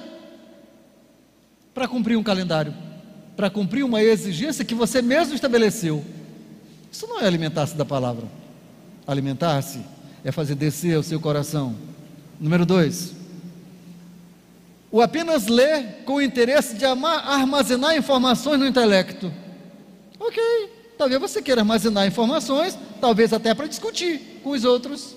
para 1.73 1.87
cumprir 1.87 2.17
um 2.17 2.23
calendário 2.23 2.73
para 3.35 3.49
cumprir 3.49 3.83
uma 3.83 4.03
exigência 4.03 4.65
que 4.65 4.75
você 4.75 5.01
mesmo 5.01 5.33
estabeleceu. 5.33 6.05
Isso 6.91 7.07
não 7.07 7.19
é 7.19 7.25
alimentar-se 7.25 7.75
da 7.75 7.83
palavra. 7.83 8.27
Alimentar-se 9.07 9.79
é 10.23 10.31
fazer 10.31 10.53
descer 10.53 10.95
o 10.97 11.03
seu 11.03 11.19
coração. 11.19 11.75
Número 12.39 12.65
dois, 12.65 13.13
o 14.91 15.01
apenas 15.01 15.47
ler 15.47 16.03
com 16.05 16.15
o 16.15 16.21
interesse 16.21 16.75
de 16.75 16.83
armazenar 16.85 17.95
informações 17.95 18.59
no 18.59 18.67
intelecto. 18.67 19.31
Ok, 20.19 20.43
talvez 20.97 21.21
você 21.21 21.41
queira 21.41 21.61
armazenar 21.61 22.05
informações, 22.05 22.77
talvez 22.99 23.31
até 23.31 23.53
para 23.53 23.67
discutir 23.67 24.41
com 24.43 24.49
os 24.51 24.65
outros, 24.65 25.15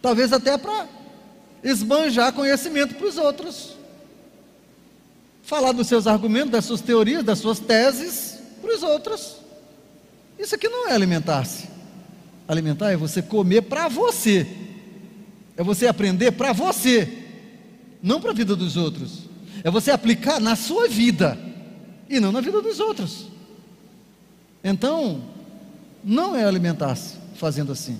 talvez 0.00 0.32
até 0.32 0.56
para 0.56 0.86
esbanjar 1.62 2.32
conhecimento 2.32 2.94
para 2.94 3.06
os 3.06 3.18
outros, 3.18 3.76
falar 5.42 5.72
dos 5.72 5.88
seus 5.88 6.06
argumentos, 6.06 6.50
das 6.50 6.64
suas 6.64 6.80
teorias, 6.80 7.24
das 7.24 7.38
suas 7.40 7.58
teses 7.58 8.38
para 8.62 8.72
os 8.72 8.82
outros. 8.82 9.36
Isso 10.38 10.54
aqui 10.54 10.68
não 10.68 10.88
é 10.88 10.92
alimentar-se. 10.92 11.68
Alimentar 12.48 12.92
é 12.92 12.96
você 12.96 13.20
comer 13.20 13.62
para 13.62 13.88
você, 13.88 14.46
é 15.56 15.62
você 15.62 15.86
aprender 15.86 16.32
para 16.32 16.52
você, 16.52 17.19
não 18.02 18.20
para 18.20 18.30
a 18.30 18.34
vida 18.34 18.56
dos 18.56 18.76
outros, 18.76 19.28
é 19.62 19.70
você 19.70 19.90
aplicar 19.90 20.40
na 20.40 20.56
sua 20.56 20.88
vida 20.88 21.38
e 22.08 22.18
não 22.18 22.32
na 22.32 22.40
vida 22.40 22.60
dos 22.60 22.80
outros. 22.80 23.28
Então, 24.62 25.22
não 26.02 26.34
é 26.34 26.44
alimentar-se 26.44 27.16
fazendo 27.34 27.72
assim. 27.72 27.98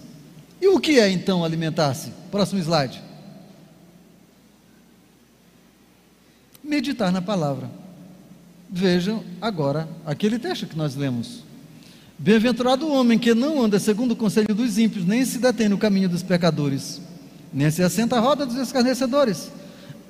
E 0.60 0.68
o 0.68 0.78
que 0.78 0.98
é 0.98 1.10
então 1.10 1.44
alimentar-se? 1.44 2.12
Próximo 2.30 2.60
slide. 2.60 3.02
Meditar 6.62 7.10
na 7.10 7.22
palavra. 7.22 7.70
Vejam 8.68 9.24
agora 9.40 9.88
aquele 10.06 10.38
texto 10.38 10.66
que 10.66 10.76
nós 10.76 10.94
lemos. 10.94 11.42
Bem-aventurado 12.18 12.86
o 12.86 12.92
homem 12.92 13.18
que 13.18 13.34
não 13.34 13.62
anda 13.62 13.78
segundo 13.78 14.12
o 14.12 14.16
conselho 14.16 14.54
dos 14.54 14.76
ímpios, 14.76 15.06
nem 15.06 15.24
se 15.24 15.38
detém 15.38 15.70
no 15.70 15.78
caminho 15.78 16.08
dos 16.08 16.22
pecadores, 16.22 17.00
nem 17.50 17.70
se 17.70 17.82
assenta 17.82 18.16
à 18.16 18.20
roda 18.20 18.44
dos 18.44 18.56
escarnecedores. 18.56 19.50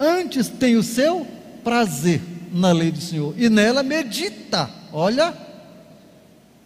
Antes 0.00 0.48
tem 0.48 0.76
o 0.76 0.82
seu 0.82 1.26
prazer 1.62 2.22
na 2.50 2.72
lei 2.72 2.90
do 2.90 3.00
Senhor 3.00 3.34
e 3.36 3.50
nela 3.50 3.82
medita. 3.82 4.70
Olha, 4.90 5.36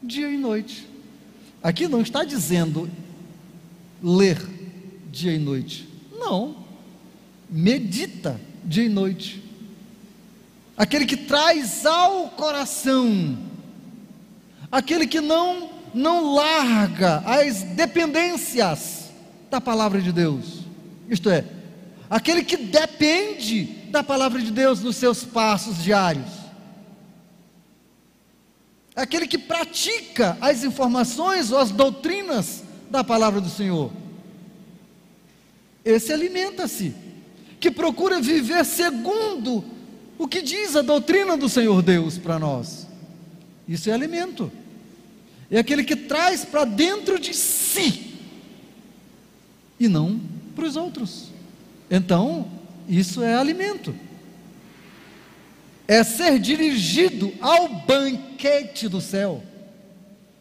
dia 0.00 0.30
e 0.30 0.36
noite. 0.36 0.88
Aqui 1.60 1.88
não 1.88 2.00
está 2.00 2.22
dizendo 2.22 2.88
ler 4.00 4.38
dia 5.10 5.32
e 5.32 5.38
noite. 5.38 5.88
Não. 6.12 6.64
Medita 7.50 8.40
dia 8.64 8.84
e 8.84 8.88
noite. 8.88 9.42
Aquele 10.76 11.04
que 11.04 11.16
traz 11.16 11.84
ao 11.84 12.28
coração, 12.30 13.38
aquele 14.70 15.06
que 15.06 15.20
não 15.20 15.74
não 15.94 16.34
larga 16.34 17.18
as 17.18 17.62
dependências 17.62 19.10
da 19.48 19.60
palavra 19.60 20.00
de 20.00 20.10
Deus. 20.10 20.64
Isto 21.08 21.30
é, 21.30 21.44
aquele 22.08 22.44
que 22.44 22.56
depende 22.56 23.64
da 23.90 24.02
palavra 24.02 24.40
de 24.40 24.50
Deus 24.50 24.80
nos 24.80 24.96
seus 24.96 25.24
passos 25.24 25.82
diários 25.82 26.44
aquele 28.94 29.26
que 29.26 29.38
pratica 29.38 30.38
as 30.40 30.62
informações 30.62 31.50
ou 31.50 31.58
as 31.58 31.70
doutrinas 31.70 32.62
da 32.90 33.02
palavra 33.02 33.40
do 33.40 33.48
Senhor. 33.48 33.90
Esse 35.84 36.12
alimenta-se, 36.12 36.94
que 37.58 37.70
procura 37.70 38.20
viver 38.20 38.64
segundo 38.64 39.64
o 40.16 40.28
que 40.28 40.42
diz 40.42 40.76
a 40.76 40.82
doutrina 40.82 41.36
do 41.36 41.48
Senhor 41.48 41.82
Deus 41.82 42.18
para 42.18 42.38
nós. 42.38 42.86
Isso 43.66 43.90
é 43.90 43.92
alimento. 43.92 44.52
É 45.50 45.58
aquele 45.58 45.82
que 45.82 45.96
traz 45.96 46.44
para 46.44 46.64
dentro 46.64 47.18
de 47.18 47.34
si 47.34 48.14
e 49.78 49.88
não 49.88 50.20
para 50.54 50.66
os 50.66 50.76
outros. 50.76 51.33
Então, 51.94 52.46
isso 52.88 53.22
é 53.22 53.34
alimento 53.34 53.94
é 55.86 56.02
ser 56.02 56.38
dirigido 56.38 57.32
ao 57.40 57.68
banquete 57.68 58.88
do 58.88 59.00
céu. 59.00 59.42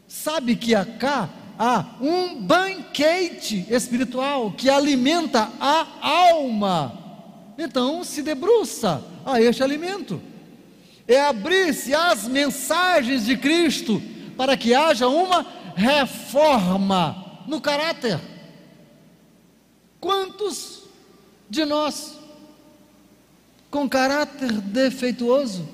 Sabe 0.07 0.55
que 0.55 0.73
acá 0.73 1.29
há 1.57 1.95
um 2.01 2.41
banquete 2.41 3.65
espiritual 3.69 4.51
que 4.51 4.69
alimenta 4.69 5.51
a 5.59 5.87
alma. 6.01 6.99
Então 7.57 8.03
se 8.03 8.21
debruça 8.21 9.03
a 9.25 9.41
este 9.41 9.63
alimento. 9.63 10.21
É 11.07 11.19
abrir-se 11.21 11.93
às 11.93 12.27
mensagens 12.27 13.25
de 13.25 13.35
Cristo 13.35 14.01
para 14.37 14.55
que 14.55 14.73
haja 14.73 15.07
uma 15.07 15.45
reforma 15.75 17.41
no 17.47 17.59
caráter. 17.59 18.19
Quantos 19.99 20.82
de 21.49 21.65
nós 21.65 22.17
com 23.69 23.89
caráter 23.89 24.51
defeituoso, 24.51 25.67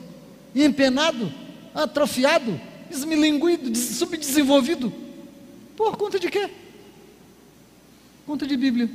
empenado, 0.56 1.32
atrofiado, 1.74 2.60
esmilinguido, 2.90 3.76
subdesenvolvido. 3.78 4.94
Por 5.76 5.98
conta 5.98 6.18
de 6.20 6.30
quê? 6.30 6.50
Conta 8.26 8.48
de 8.48 8.56
Bíblia. 8.56 8.90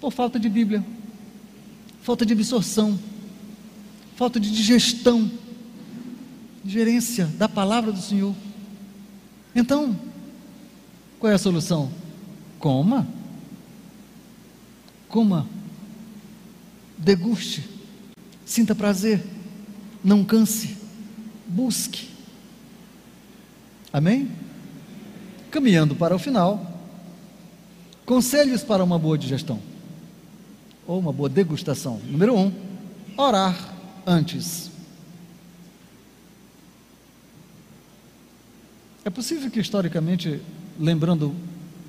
Por 0.00 0.12
falta 0.12 0.38
de 0.38 0.48
Bíblia. 0.48 0.84
Falta 2.02 2.24
de 2.24 2.32
absorção. 2.32 2.98
Falta 4.16 4.40
de 4.40 4.50
digestão. 4.50 5.30
Gerência 6.64 7.26
da 7.36 7.48
palavra 7.48 7.92
do 7.92 8.00
Senhor. 8.00 8.34
Então, 9.54 9.98
qual 11.18 11.30
é 11.30 11.34
a 11.34 11.38
solução? 11.38 11.90
Coma. 12.58 13.06
Coma. 15.08 15.46
Deguste 16.96 17.74
Sinta 18.44 18.74
prazer, 18.74 19.20
não 20.02 20.22
canse, 20.22 20.76
busque. 21.46 22.08
Amém? 23.92 24.30
Caminhando 25.50 25.96
para 25.96 26.14
o 26.14 26.18
final, 26.20 26.80
conselhos 28.04 28.62
para 28.62 28.84
uma 28.84 28.98
boa 28.98 29.16
digestão 29.16 29.60
ou 30.86 30.98
uma 30.98 31.12
boa 31.12 31.28
degustação. 31.28 32.00
Número 32.04 32.36
um, 32.36 32.52
orar 33.16 33.74
antes. 34.06 34.70
É 39.04 39.10
possível 39.10 39.50
que 39.50 39.60
historicamente, 39.60 40.40
lembrando 40.78 41.34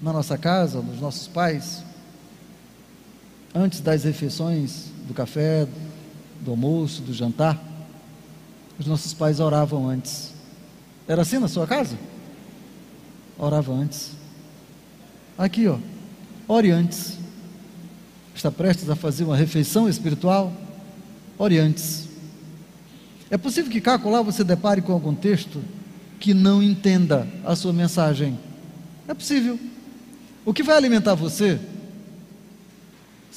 na 0.02 0.14
nossa 0.14 0.38
casa, 0.38 0.82
nos 0.82 1.00
nossos 1.00 1.28
pais, 1.28 1.84
antes 3.56 3.80
das 3.80 4.04
refeições, 4.04 4.88
do 5.08 5.14
café, 5.14 5.66
do 6.42 6.52
almoço, 6.52 7.02
do 7.02 7.14
jantar, 7.14 7.64
os 8.78 8.86
nossos 8.86 9.14
pais 9.14 9.40
oravam 9.40 9.88
antes. 9.88 10.34
Era 11.08 11.22
assim 11.22 11.40
na 11.40 11.48
sua 11.48 11.66
casa? 11.66 11.98
Orava 13.38 13.72
antes. 13.72 14.12
Aqui, 15.38 15.68
ó, 15.68 15.78
ore 16.48 16.72
antes. 16.72 17.18
Está 18.36 18.52
prestes 18.52 18.90
a 18.90 18.96
fazer 18.96 19.24
uma 19.24 19.38
refeição 19.38 19.88
espiritual? 19.88 20.52
Ore 21.40 21.58
antes. 21.58 22.10
É 23.30 23.38
possível 23.38 23.72
que 23.72 23.80
cá 23.80 24.00
lá 24.04 24.22
você 24.22 24.44
depare 24.44 24.82
com 24.82 24.92
algum 24.92 25.16
texto 25.16 25.64
que 26.20 26.34
não 26.34 26.62
entenda 26.62 27.28
a 27.46 27.56
sua 27.56 27.72
mensagem. 27.72 28.38
É 29.08 29.14
possível. 29.14 29.58
O 30.44 30.54
que 30.54 30.64
vai 30.64 30.76
alimentar 30.76 31.16
você 31.16 31.60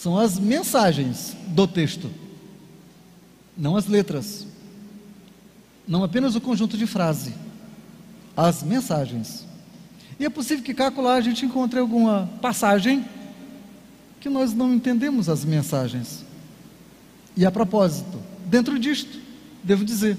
são 0.00 0.16
as 0.16 0.38
mensagens 0.38 1.36
do 1.48 1.66
texto 1.66 2.08
não 3.56 3.76
as 3.76 3.88
letras, 3.88 4.46
não 5.86 6.04
apenas 6.04 6.36
o 6.36 6.40
conjunto 6.40 6.78
de 6.78 6.86
frase, 6.86 7.34
as 8.36 8.62
mensagens. 8.62 9.44
E 10.20 10.24
é 10.24 10.30
possível 10.30 10.62
que 10.62 10.72
cá 10.72 10.92
a 10.92 11.20
gente 11.20 11.44
encontre 11.44 11.80
alguma 11.80 12.30
passagem 12.40 13.04
que 14.20 14.28
nós 14.28 14.54
não 14.54 14.72
entendemos 14.72 15.28
as 15.28 15.44
mensagens. 15.44 16.24
E 17.36 17.44
a 17.44 17.50
propósito, 17.50 18.22
dentro 18.46 18.78
disto, 18.78 19.18
devo 19.64 19.84
dizer, 19.84 20.16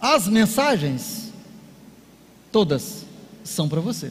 as 0.00 0.26
mensagens, 0.26 1.30
todas, 2.50 3.04
são 3.44 3.68
para 3.68 3.80
você. 3.82 4.10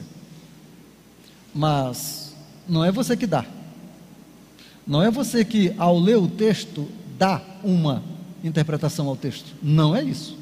Mas 1.52 2.32
não 2.68 2.84
é 2.84 2.92
você 2.92 3.16
que 3.16 3.26
dá. 3.26 3.55
Não 4.86 5.02
é 5.02 5.10
você 5.10 5.44
que, 5.44 5.74
ao 5.76 5.98
ler 5.98 6.16
o 6.16 6.28
texto, 6.28 6.88
dá 7.18 7.42
uma 7.64 8.02
interpretação 8.44 9.08
ao 9.08 9.16
texto. 9.16 9.54
Não 9.62 9.96
é 9.96 10.02
isso. 10.02 10.38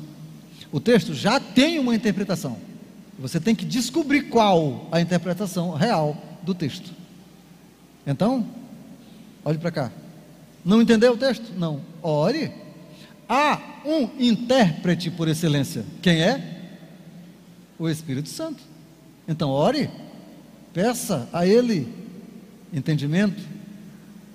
O 0.70 0.80
texto 0.80 1.14
já 1.14 1.40
tem 1.40 1.78
uma 1.78 1.94
interpretação. 1.94 2.58
Você 3.18 3.40
tem 3.40 3.54
que 3.54 3.64
descobrir 3.64 4.22
qual 4.24 4.88
a 4.90 5.00
interpretação 5.00 5.72
real 5.72 6.16
do 6.42 6.54
texto. 6.54 6.90
Então, 8.06 8.46
olhe 9.44 9.56
para 9.56 9.70
cá. 9.70 9.92
Não 10.64 10.82
entendeu 10.82 11.12
o 11.12 11.16
texto? 11.16 11.52
Não. 11.56 11.80
Ore. 12.02 12.52
Há 13.28 13.60
um 13.86 14.10
intérprete 14.18 15.10
por 15.10 15.28
excelência. 15.28 15.84
Quem 16.02 16.22
é? 16.22 16.72
O 17.78 17.88
Espírito 17.88 18.28
Santo. 18.28 18.62
Então, 19.26 19.50
ore. 19.50 19.88
Peça 20.72 21.28
a 21.32 21.46
Ele 21.46 21.88
entendimento. 22.72 23.40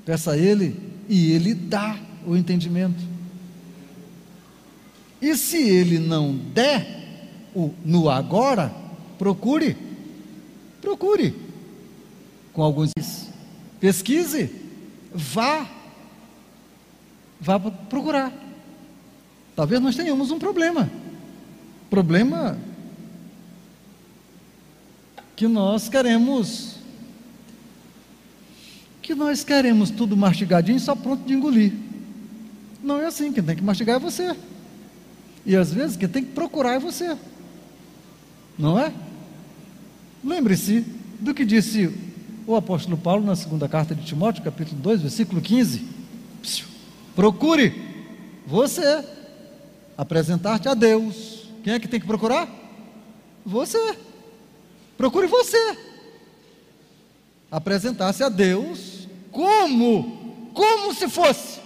Peça 0.10 0.32
a 0.32 0.38
Ele 0.40 0.76
e 1.08 1.34
Ele 1.34 1.54
dá 1.54 1.96
o 2.26 2.36
entendimento. 2.36 2.98
E 5.22 5.36
se 5.38 5.58
ele 5.70 6.00
não 6.00 6.36
der 6.36 7.44
o 7.54 7.72
no 7.86 8.10
agora, 8.10 8.74
procure. 9.20 9.78
Procure. 10.82 11.36
Com 12.52 12.64
alguns 12.64 12.90
pesquise, 13.80 14.50
vá 15.14 15.70
vá 17.40 17.60
procurar. 17.60 18.34
Talvez 19.56 19.80
nós 19.80 19.96
tenhamos 19.96 20.32
um 20.32 20.40
problema. 20.40 20.90
Problema 21.88 22.58
que 25.36 25.48
nós 25.48 25.88
queremos 25.88 26.74
que 26.74 26.79
nós 29.20 29.44
queremos 29.44 29.92
tudo 29.92 30.16
mastigadinho 30.16 30.80
só 30.80 30.96
pronto 30.96 31.26
de 31.26 31.34
engolir. 31.34 31.74
Não 32.82 33.02
é 33.02 33.08
assim, 33.08 33.34
quem 33.34 33.44
tem 33.44 33.58
que 33.58 33.64
mastigar 33.64 33.98
é 33.98 34.00
você. 34.00 34.34
E 35.46 35.58
às 35.58 35.74
vezes 35.74 35.98
quem 35.98 36.08
tem 36.08 36.24
que 36.24 36.32
procurar 36.32 36.76
é 36.76 36.80
você. 36.80 37.18
Não 38.58 38.80
é? 38.80 38.94
Lembre-se 40.24 40.86
do 41.20 41.34
que 41.34 41.44
disse 41.44 41.94
o 42.48 42.56
apóstolo 42.56 42.98
Paulo 42.98 43.26
na 43.26 43.36
segunda 43.36 43.68
carta 43.68 43.94
de 43.94 44.06
Timóteo, 44.06 44.42
capítulo 44.42 44.80
2, 44.82 45.02
versículo 45.02 45.42
15. 45.42 45.86
Procure 47.14 47.76
você 48.48 49.04
apresentar-te 49.98 50.70
a 50.70 50.74
Deus. 50.74 51.50
Quem 51.62 51.74
é 51.74 51.80
que 51.80 51.90
tem 51.90 52.00
que 52.00 52.08
procurar? 52.08 52.48
Você. 53.46 53.98
Procure 54.98 55.28
você. 55.28 55.78
Apresentar-se 57.52 58.24
a 58.24 58.30
Deus 58.30 58.99
como? 59.40 60.52
Como 60.54 60.94
se 60.94 61.08
fosse 61.08 61.62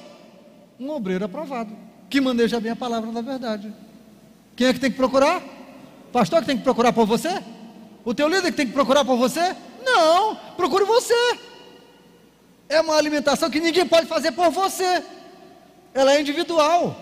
um 0.79 0.91
obreiro 0.91 1.25
aprovado, 1.25 1.75
que 2.07 2.21
maneja 2.21 2.59
bem 2.59 2.71
a 2.71 2.75
palavra 2.75 3.11
da 3.11 3.21
verdade. 3.21 3.73
Quem 4.55 4.67
é 4.67 4.73
que 4.73 4.79
tem 4.79 4.91
que 4.91 4.97
procurar? 4.97 5.41
Pastor 6.11 6.41
que 6.41 6.45
tem 6.45 6.57
que 6.57 6.63
procurar 6.63 6.93
por 6.93 7.07
você? 7.07 7.41
O 8.05 8.13
teu 8.13 8.27
líder 8.27 8.51
que 8.51 8.57
tem 8.57 8.67
que 8.67 8.73
procurar 8.73 9.03
por 9.03 9.17
você? 9.17 9.55
Não, 9.83 10.35
procure 10.55 10.85
você. 10.85 11.39
É 12.69 12.79
uma 12.79 12.95
alimentação 12.95 13.49
que 13.49 13.59
ninguém 13.59 13.87
pode 13.87 14.05
fazer 14.05 14.33
por 14.33 14.51
você. 14.51 15.03
Ela 15.95 16.13
é 16.13 16.21
individual. 16.21 16.95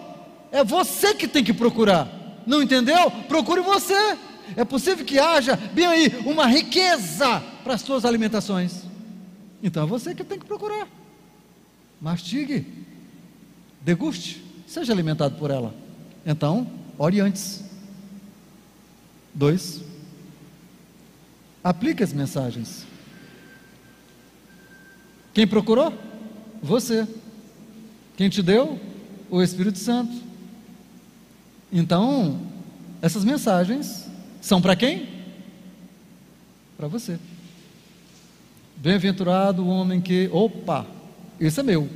É 0.54 0.64
você 0.64 1.14
que 1.14 1.28
tem 1.28 1.44
que 1.44 1.54
procurar. 1.54 2.08
Não 2.48 2.62
entendeu? 2.62 3.12
Procure 3.28 3.60
você. 3.60 4.18
É 4.56 4.64
possível 4.64 5.04
que 5.04 5.20
haja, 5.20 5.58
bem 5.74 5.86
aí, 5.86 6.24
uma 6.26 6.46
riqueza 6.48 7.44
para 7.62 7.74
as 7.74 7.82
suas 7.82 8.06
alimentações. 8.06 8.91
Então 9.62 9.84
é 9.84 9.86
você 9.86 10.16
que 10.16 10.24
tem 10.24 10.40
que 10.40 10.46
procurar. 10.46 10.88
Mastigue, 12.02 12.66
deguste, 13.82 14.44
seja 14.66 14.92
alimentado 14.92 15.36
por 15.36 15.52
ela. 15.52 15.74
Então, 16.26 16.68
ore 16.98 17.20
antes. 17.20 17.64
Dois, 19.34 19.82
aplique 21.64 22.04
as 22.04 22.12
mensagens. 22.12 22.86
Quem 25.34 25.48
procurou? 25.48 25.94
Você. 26.62 27.08
Quem 28.18 28.30
te 28.30 28.42
deu? 28.42 28.80
O 29.30 29.42
Espírito 29.42 29.78
Santo. 29.78 30.14
Então, 31.72 32.42
essas 33.02 33.24
mensagens 33.24 34.08
são 34.42 34.62
para 34.62 34.76
quem? 34.76 35.08
Para 36.78 36.88
você. 36.88 37.18
Bem-aventurado 38.82 39.64
o 39.64 39.68
homem 39.68 40.02
que, 40.02 40.28
opa, 40.34 40.88
esse 41.40 41.60
é 41.60 41.64
meu. 41.64 41.88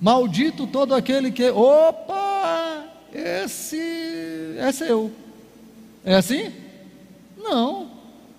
Maldito 0.00 0.64
todo 0.64 0.94
aquele 0.94 1.32
que, 1.32 1.50
opa, 1.50 2.84
esse 3.12 4.56
é 4.56 4.70
seu. 4.70 5.10
É 6.04 6.14
assim? 6.14 6.52
Não. 7.36 7.90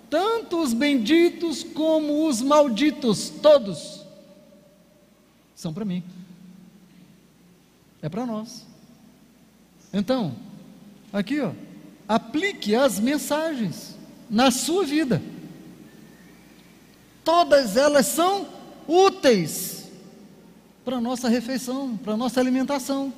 Tanto 0.08 0.62
os 0.62 0.72
benditos 0.72 1.62
como 1.62 2.26
os 2.26 2.40
malditos, 2.40 3.28
todos, 3.28 4.02
são 5.54 5.74
para 5.74 5.84
mim. 5.84 6.02
É 8.00 8.08
para 8.08 8.24
nós. 8.24 8.64
Então, 9.92 10.34
aqui, 11.12 11.38
ó, 11.38 11.52
aplique 12.08 12.74
as 12.74 12.98
mensagens 12.98 13.94
na 14.30 14.50
sua 14.50 14.86
vida. 14.86 15.20
Todas 17.28 17.76
elas 17.76 18.06
são 18.06 18.46
úteis 18.88 19.86
para 20.82 20.96
a 20.96 21.00
nossa 21.00 21.28
refeição, 21.28 21.94
para 21.94 22.14
a 22.14 22.16
nossa 22.16 22.40
alimentação. 22.40 23.12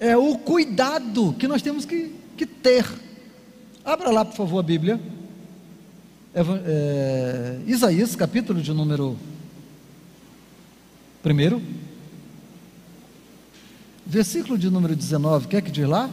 É 0.00 0.16
o 0.16 0.36
cuidado 0.36 1.32
que 1.38 1.46
nós 1.46 1.62
temos 1.62 1.84
que, 1.84 2.12
que 2.36 2.44
ter. 2.44 2.84
Abra 3.84 4.10
lá, 4.10 4.24
por 4.24 4.34
favor, 4.34 4.58
a 4.58 4.64
Bíblia. 4.64 5.00
É, 6.34 6.40
é, 6.40 7.60
Isaías, 7.68 8.16
capítulo 8.16 8.60
de 8.60 8.72
número 8.72 9.16
1. 11.24 11.62
Versículo 14.04 14.58
de 14.58 14.68
número 14.68 14.96
19, 14.96 15.46
quer 15.46 15.62
que 15.62 15.70
diz 15.70 15.86
lá? 15.86 16.10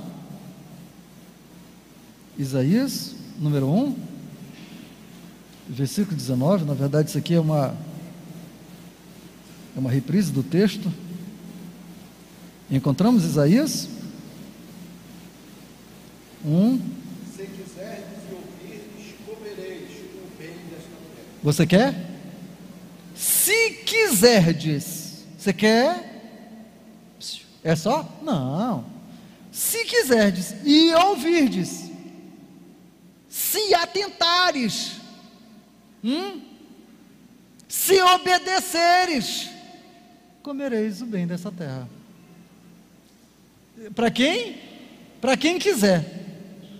Isaías, 2.37 3.15
número 3.39 3.67
1, 3.67 4.08
versículo 5.69 6.17
19, 6.17 6.65
na 6.65 6.73
verdade 6.73 7.09
isso 7.09 7.17
aqui 7.17 7.35
é 7.35 7.39
uma 7.39 7.75
é 9.75 9.79
uma 9.79 9.91
reprise 9.91 10.31
do 10.31 10.41
texto. 10.41 10.91
Encontramos 12.71 13.23
Isaías 13.23 13.87
1 16.43 16.79
Se 17.35 17.45
quiserdes 17.45 18.19
e 18.29 18.33
ouvirdes, 18.33 19.15
comereis 19.25 19.89
o 20.15 20.37
bem 20.37 20.49
desta 20.69 20.89
terra. 20.89 21.39
Você 21.43 21.67
quer? 21.67 22.09
Se 23.15 23.71
quiserdes, 23.85 25.25
você 25.37 25.53
quer? 25.53 26.09
É 27.63 27.75
só? 27.75 28.07
Não. 28.23 28.85
Se 29.51 29.83
quiserdes 29.85 30.55
e 30.63 30.93
ouvirdes, 30.93 31.89
se 33.27 33.73
atentares, 33.73 34.98
hum? 36.03 36.41
se 37.67 38.01
obedeceres, 38.01 39.49
comereis 40.41 41.01
o 41.01 41.05
bem 41.05 41.27
dessa 41.27 41.51
terra. 41.51 41.87
Para 43.93 44.09
quem? 44.09 44.57
Para 45.21 45.37
quem 45.37 45.59
quiser, 45.59 46.03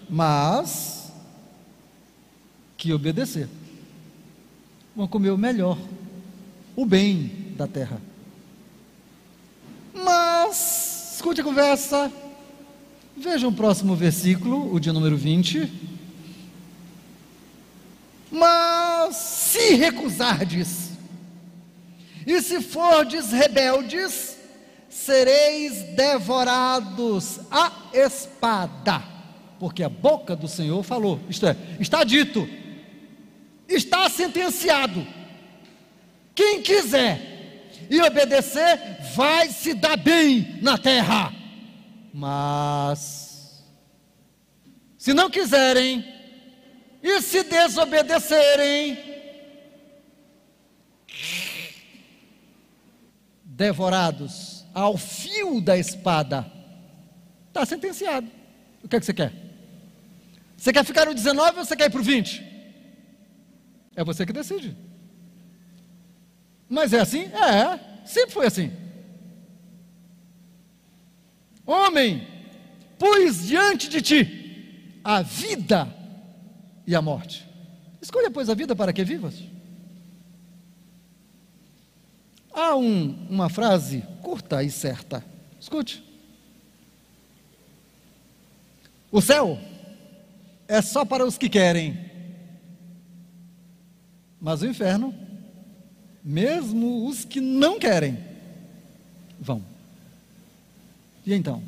mas 0.09 1.13
que 2.75 2.91
obedecer. 2.91 3.47
Vão 4.95 5.07
comer 5.07 5.29
o 5.29 5.37
melhor, 5.37 5.77
o 6.75 6.85
bem 6.85 7.53
da 7.55 7.67
terra. 7.67 8.01
Mas, 9.93 11.13
escute 11.15 11.41
a 11.41 11.43
conversa. 11.43 12.11
Veja 13.15 13.47
o 13.47 13.51
próximo 13.51 13.95
versículo, 13.95 14.73
o 14.73 14.79
de 14.79 14.91
número 14.91 15.17
20. 15.17 15.88
Mas 18.31 19.15
se 19.15 19.75
recusardes, 19.75 20.91
e 22.25 22.41
se 22.41 22.61
fordes 22.61 23.31
rebeldes, 23.31 24.37
sereis 24.87 25.83
devorados 25.95 27.39
a 27.49 27.71
espada, 27.93 29.03
porque 29.59 29.83
a 29.83 29.89
boca 29.89 30.35
do 30.35 30.47
Senhor 30.47 30.83
falou, 30.83 31.19
isto 31.29 31.47
é, 31.47 31.55
está 31.79 32.03
dito, 32.03 32.47
está 33.67 34.09
sentenciado. 34.09 35.05
Quem 36.35 36.61
quiser 36.61 37.29
e 37.89 37.99
obedecer, 38.01 39.01
vai 39.15 39.49
se 39.49 39.73
dar 39.73 39.97
bem 39.97 40.59
na 40.61 40.77
terra. 40.77 41.33
Mas, 42.13 43.63
se 44.97 45.13
não 45.13 45.29
quiserem 45.29 46.05
e 47.01 47.21
se 47.21 47.43
desobedecerem, 47.43 48.97
devorados 53.43 54.65
ao 54.73 54.97
fio 54.97 55.61
da 55.61 55.77
espada, 55.77 56.49
está 57.47 57.65
sentenciado. 57.65 58.29
O 58.83 58.87
que 58.87 58.95
é 58.95 58.99
que 58.99 59.05
você 59.05 59.13
quer? 59.13 59.33
Você 60.57 60.73
quer 60.73 60.83
ficar 60.83 61.05
no 61.05 61.13
19 61.13 61.59
ou 61.59 61.65
você 61.65 61.75
quer 61.75 61.85
ir 61.85 61.89
para 61.89 62.01
o 62.01 62.03
20? 62.03 62.43
É 63.95 64.03
você 64.03 64.25
que 64.25 64.33
decide. 64.33 64.75
Mas 66.69 66.93
é 66.93 66.99
assim? 66.99 67.23
É, 67.23 68.05
sempre 68.05 68.31
foi 68.31 68.45
assim. 68.45 68.71
Homem, 71.65 72.27
pus 72.97 73.47
diante 73.47 73.89
de 73.89 74.01
ti 74.01 74.99
a 75.03 75.21
vida 75.21 75.98
e 76.89 76.95
a 76.95 77.01
morte. 77.03 77.47
Escolha, 78.01 78.31
pois, 78.31 78.49
a 78.49 78.55
vida 78.55 78.75
para 78.75 78.91
que 78.91 79.03
vivas. 79.03 79.35
Há 82.51 82.75
um, 82.75 83.27
uma 83.29 83.47
frase 83.47 84.03
curta 84.23 84.63
e 84.63 84.71
certa. 84.71 85.23
Escute. 85.61 86.03
O 89.11 89.21
céu 89.21 89.59
é 90.67 90.81
só 90.81 91.05
para 91.05 91.23
os 91.23 91.37
que 91.37 91.47
querem. 91.47 92.09
Mas 94.41 94.63
o 94.63 94.65
inferno, 94.65 95.13
mesmo 96.23 97.07
os 97.07 97.23
que 97.23 97.39
não 97.39 97.77
querem, 97.77 98.17
vão. 99.39 99.63
E 101.23 101.35
então? 101.35 101.61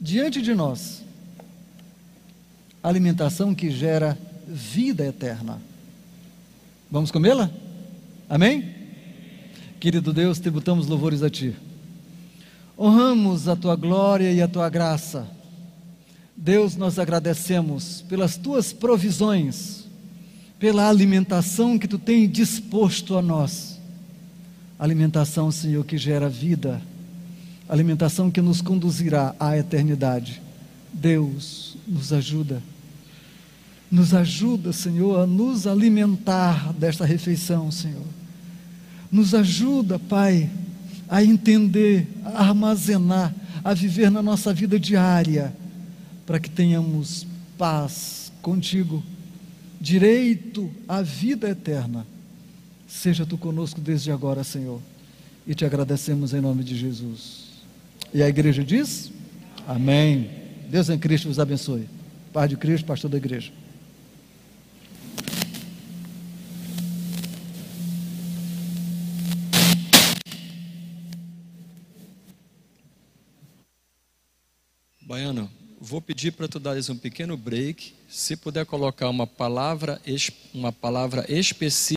Diante 0.00 0.42
de 0.42 0.56
nós, 0.56 1.05
alimentação 2.88 3.52
que 3.52 3.68
gera 3.68 4.16
vida 4.46 5.04
eterna. 5.04 5.60
Vamos 6.88 7.10
comê-la? 7.10 7.50
Amém? 8.28 8.76
Querido 9.80 10.12
Deus, 10.12 10.38
tributamos 10.38 10.86
louvores 10.86 11.20
a 11.20 11.28
Ti. 11.28 11.52
Honramos 12.78 13.48
a 13.48 13.56
Tua 13.56 13.74
glória 13.74 14.32
e 14.32 14.40
a 14.40 14.46
Tua 14.46 14.68
graça. 14.68 15.26
Deus, 16.36 16.76
nós 16.76 16.96
agradecemos 16.96 18.04
pelas 18.08 18.36
Tuas 18.36 18.72
provisões, 18.72 19.84
pela 20.56 20.88
alimentação 20.88 21.80
que 21.80 21.88
Tu 21.88 21.98
tem 21.98 22.28
disposto 22.28 23.16
a 23.16 23.22
nós. 23.22 23.80
Alimentação, 24.78 25.50
Senhor, 25.50 25.84
que 25.84 25.98
gera 25.98 26.28
vida, 26.28 26.80
alimentação 27.68 28.30
que 28.30 28.40
nos 28.40 28.60
conduzirá 28.60 29.34
à 29.40 29.58
eternidade. 29.58 30.40
Deus, 30.92 31.76
nos 31.84 32.12
ajuda 32.12 32.62
nos 33.90 34.12
ajuda, 34.14 34.72
Senhor, 34.72 35.20
a 35.20 35.26
nos 35.26 35.66
alimentar 35.66 36.72
desta 36.72 37.04
refeição, 37.04 37.70
Senhor. 37.70 38.04
Nos 39.10 39.34
ajuda, 39.34 39.98
Pai, 39.98 40.50
a 41.08 41.22
entender, 41.22 42.08
a 42.24 42.48
armazenar, 42.48 43.34
a 43.62 43.72
viver 43.74 44.10
na 44.10 44.22
nossa 44.22 44.52
vida 44.52 44.78
diária, 44.78 45.54
para 46.26 46.40
que 46.40 46.50
tenhamos 46.50 47.26
paz 47.56 48.32
contigo, 48.42 49.02
direito 49.80 50.70
à 50.88 51.02
vida 51.02 51.48
eterna. 51.48 52.06
Seja 52.88 53.24
tu 53.24 53.38
conosco 53.38 53.80
desde 53.80 54.10
agora, 54.10 54.42
Senhor. 54.42 54.80
E 55.46 55.54
te 55.54 55.64
agradecemos 55.64 56.34
em 56.34 56.40
nome 56.40 56.64
de 56.64 56.76
Jesus. 56.76 57.46
E 58.12 58.22
a 58.22 58.28
igreja 58.28 58.64
diz: 58.64 59.12
Amém. 59.66 60.28
Deus 60.68 60.88
em 60.88 60.98
Cristo 60.98 61.28
vos 61.28 61.38
abençoe. 61.38 61.88
Pai 62.32 62.48
de 62.48 62.56
Cristo, 62.56 62.84
pastor 62.84 63.08
da 63.08 63.16
igreja. 63.16 63.52
Baiano, 75.16 75.50
vou 75.80 76.02
pedir 76.02 76.30
para 76.32 76.46
tu 76.46 76.60
dares 76.60 76.90
um 76.90 76.96
pequeno 76.98 77.38
break. 77.38 77.94
Se 78.06 78.36
puder 78.36 78.66
colocar 78.66 79.08
uma 79.08 79.26
palavra, 79.26 79.98
uma 80.52 80.70
palavra 80.70 81.24
específica. 81.26 81.86